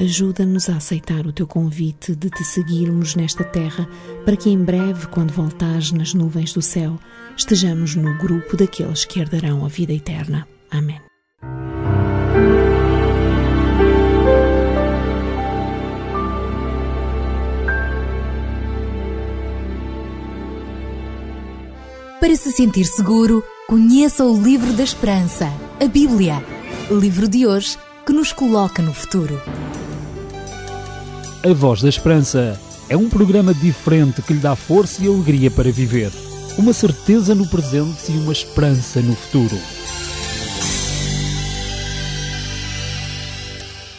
ajuda-nos 0.00 0.68
a 0.68 0.74
aceitar 0.74 1.24
o 1.24 1.32
teu 1.32 1.46
convite 1.46 2.16
de 2.16 2.28
te 2.28 2.42
seguirmos 2.42 3.14
nesta 3.14 3.44
terra, 3.44 3.88
para 4.24 4.36
que 4.36 4.50
em 4.50 4.58
breve, 4.58 5.06
quando 5.06 5.32
voltares 5.32 5.92
nas 5.92 6.14
nuvens 6.14 6.52
do 6.52 6.60
céu, 6.60 6.98
estejamos 7.36 7.94
no 7.94 8.18
grupo 8.18 8.56
daqueles 8.56 9.04
que 9.04 9.20
herdarão 9.20 9.64
a 9.64 9.68
vida 9.68 9.92
eterna. 9.92 10.48
Amém. 10.68 11.05
Para 22.26 22.34
se 22.34 22.50
sentir 22.50 22.86
seguro, 22.86 23.40
conheça 23.68 24.24
o 24.24 24.42
Livro 24.42 24.72
da 24.72 24.82
Esperança, 24.82 25.48
a 25.80 25.86
Bíblia. 25.86 26.44
Livro 26.90 27.28
de 27.28 27.46
hoje 27.46 27.78
que 28.04 28.12
nos 28.12 28.32
coloca 28.32 28.82
no 28.82 28.92
futuro. 28.92 29.40
A 31.48 31.54
Voz 31.54 31.82
da 31.82 31.88
Esperança 31.88 32.60
é 32.88 32.96
um 32.96 33.08
programa 33.08 33.54
diferente 33.54 34.22
que 34.22 34.32
lhe 34.32 34.40
dá 34.40 34.56
força 34.56 35.04
e 35.04 35.06
alegria 35.06 35.52
para 35.52 35.70
viver. 35.70 36.10
Uma 36.58 36.72
certeza 36.72 37.32
no 37.32 37.46
presente 37.46 38.10
e 38.10 38.18
uma 38.18 38.32
esperança 38.32 39.00
no 39.00 39.14
futuro. 39.14 39.56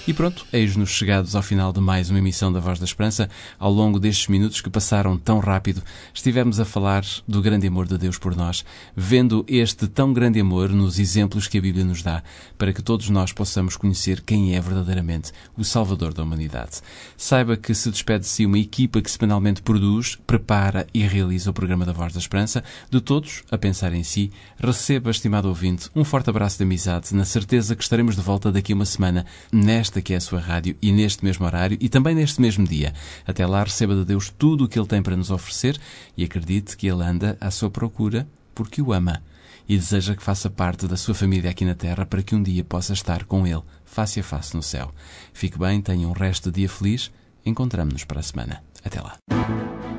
E 0.07 0.13
pronto, 0.13 0.45
eis-nos 0.53 0.91
chegados 0.91 1.35
ao 1.35 1.41
final 1.41 1.73
de 1.73 1.81
mais 1.81 2.09
uma 2.09 2.19
emissão 2.19 2.49
da 2.49 2.61
Voz 2.61 2.79
da 2.79 2.85
Esperança. 2.85 3.29
Ao 3.59 3.69
longo 3.69 3.99
destes 3.99 4.29
minutos 4.29 4.61
que 4.61 4.69
passaram 4.69 5.17
tão 5.17 5.39
rápido, 5.39 5.83
estivemos 6.13 6.61
a 6.61 6.65
falar 6.65 7.03
do 7.27 7.41
grande 7.41 7.67
amor 7.67 7.85
de 7.85 7.97
Deus 7.97 8.17
por 8.17 8.33
nós, 8.33 8.63
vendo 8.95 9.43
este 9.49 9.85
tão 9.85 10.13
grande 10.13 10.39
amor 10.39 10.69
nos 10.69 10.97
exemplos 10.97 11.45
que 11.45 11.57
a 11.57 11.61
Bíblia 11.61 11.83
nos 11.83 12.01
dá, 12.01 12.23
para 12.57 12.71
que 12.71 12.81
todos 12.81 13.09
nós 13.09 13.33
possamos 13.33 13.75
conhecer 13.75 14.21
quem 14.21 14.55
é 14.55 14.61
verdadeiramente 14.61 15.33
o 15.57 15.65
Salvador 15.65 16.13
da 16.13 16.23
humanidade. 16.23 16.79
Saiba 17.17 17.57
que 17.57 17.75
se 17.75 17.91
despede 17.91 18.21
de 18.21 18.29
si 18.29 18.45
uma 18.45 18.59
equipa 18.59 19.01
que 19.01 19.11
semanalmente 19.11 19.61
produz, 19.61 20.17
prepara 20.25 20.87
e 20.93 21.05
realiza 21.05 21.49
o 21.49 21.53
programa 21.53 21.85
da 21.85 21.91
Voz 21.91 22.13
da 22.13 22.19
Esperança, 22.19 22.63
de 22.89 23.01
todos 23.01 23.43
a 23.51 23.57
pensar 23.57 23.91
em 23.91 24.03
si, 24.03 24.31
receba, 24.57 25.11
estimado 25.11 25.49
ouvinte, 25.49 25.89
um 25.93 26.05
forte 26.05 26.29
abraço 26.29 26.55
de 26.55 26.63
amizade, 26.63 27.13
na 27.13 27.25
certeza 27.25 27.75
que 27.75 27.83
estaremos 27.83 28.15
de 28.15 28.21
volta 28.21 28.53
daqui 28.53 28.71
a 28.71 28.75
uma 28.75 28.85
semana, 28.85 29.25
nesta 29.51 29.96
que 30.01 30.13
é 30.13 30.17
a 30.17 30.21
sua 30.21 30.39
rádio 30.39 30.75
e 30.81 30.91
neste 30.91 31.23
mesmo 31.23 31.45
horário 31.45 31.77
e 31.79 31.89
também 31.89 32.15
neste 32.15 32.41
mesmo 32.41 32.67
dia. 32.67 32.93
Até 33.25 33.45
lá, 33.45 33.63
receba 33.63 33.95
de 33.95 34.05
Deus 34.05 34.33
tudo 34.37 34.65
o 34.65 34.67
que 34.67 34.77
Ele 34.77 34.87
tem 34.87 35.01
para 35.01 35.15
nos 35.15 35.31
oferecer 35.31 35.79
e 36.15 36.23
acredite 36.23 36.75
que 36.75 36.87
Ele 36.87 37.03
anda 37.03 37.37
à 37.39 37.51
sua 37.51 37.69
procura 37.69 38.27
porque 38.53 38.81
o 38.81 38.93
ama 38.93 39.21
e 39.67 39.75
deseja 39.75 40.15
que 40.15 40.23
faça 40.23 40.49
parte 40.49 40.87
da 40.87 40.95
sua 40.95 41.13
família 41.13 41.51
aqui 41.51 41.65
na 41.65 41.75
Terra 41.75 42.05
para 42.05 42.23
que 42.23 42.33
um 42.33 42.41
dia 42.41 42.63
possa 42.63 42.93
estar 42.93 43.25
com 43.25 43.45
Ele, 43.45 43.61
face 43.85 44.19
a 44.19 44.23
face 44.23 44.55
no 44.55 44.63
céu. 44.63 44.91
Fique 45.33 45.59
bem, 45.59 45.81
tenha 45.81 46.07
um 46.07 46.13
resto 46.13 46.49
de 46.49 46.61
dia 46.61 46.69
feliz. 46.69 47.11
Encontramos-nos 47.45 48.03
para 48.03 48.19
a 48.19 48.23
semana. 48.23 48.63
Até 48.83 49.01
lá. 49.01 49.15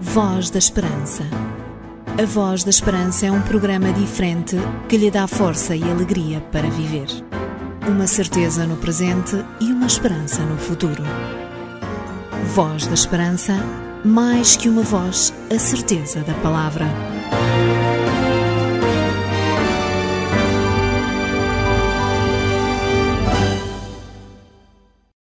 Voz 0.00 0.50
da 0.50 0.58
Esperança. 0.58 1.24
A 2.20 2.24
Voz 2.24 2.64
da 2.64 2.70
Esperança 2.70 3.26
é 3.26 3.30
um 3.30 3.42
programa 3.42 3.92
diferente 3.92 4.56
que 4.88 4.96
lhe 4.96 5.10
dá 5.10 5.26
força 5.26 5.76
e 5.76 5.82
alegria 5.82 6.40
para 6.40 6.68
viver. 6.68 7.08
Uma 7.88 8.06
certeza 8.06 8.66
no 8.66 8.76
presente 8.76 9.42
e 9.58 9.72
uma 9.72 9.86
esperança 9.86 10.42
no 10.42 10.58
futuro. 10.58 11.02
Voz 12.54 12.86
da 12.86 12.92
Esperança, 12.92 13.54
mais 14.04 14.56
que 14.56 14.68
uma 14.68 14.82
voz, 14.82 15.32
a 15.50 15.58
certeza 15.58 16.20
da 16.20 16.34
palavra. 16.34 16.84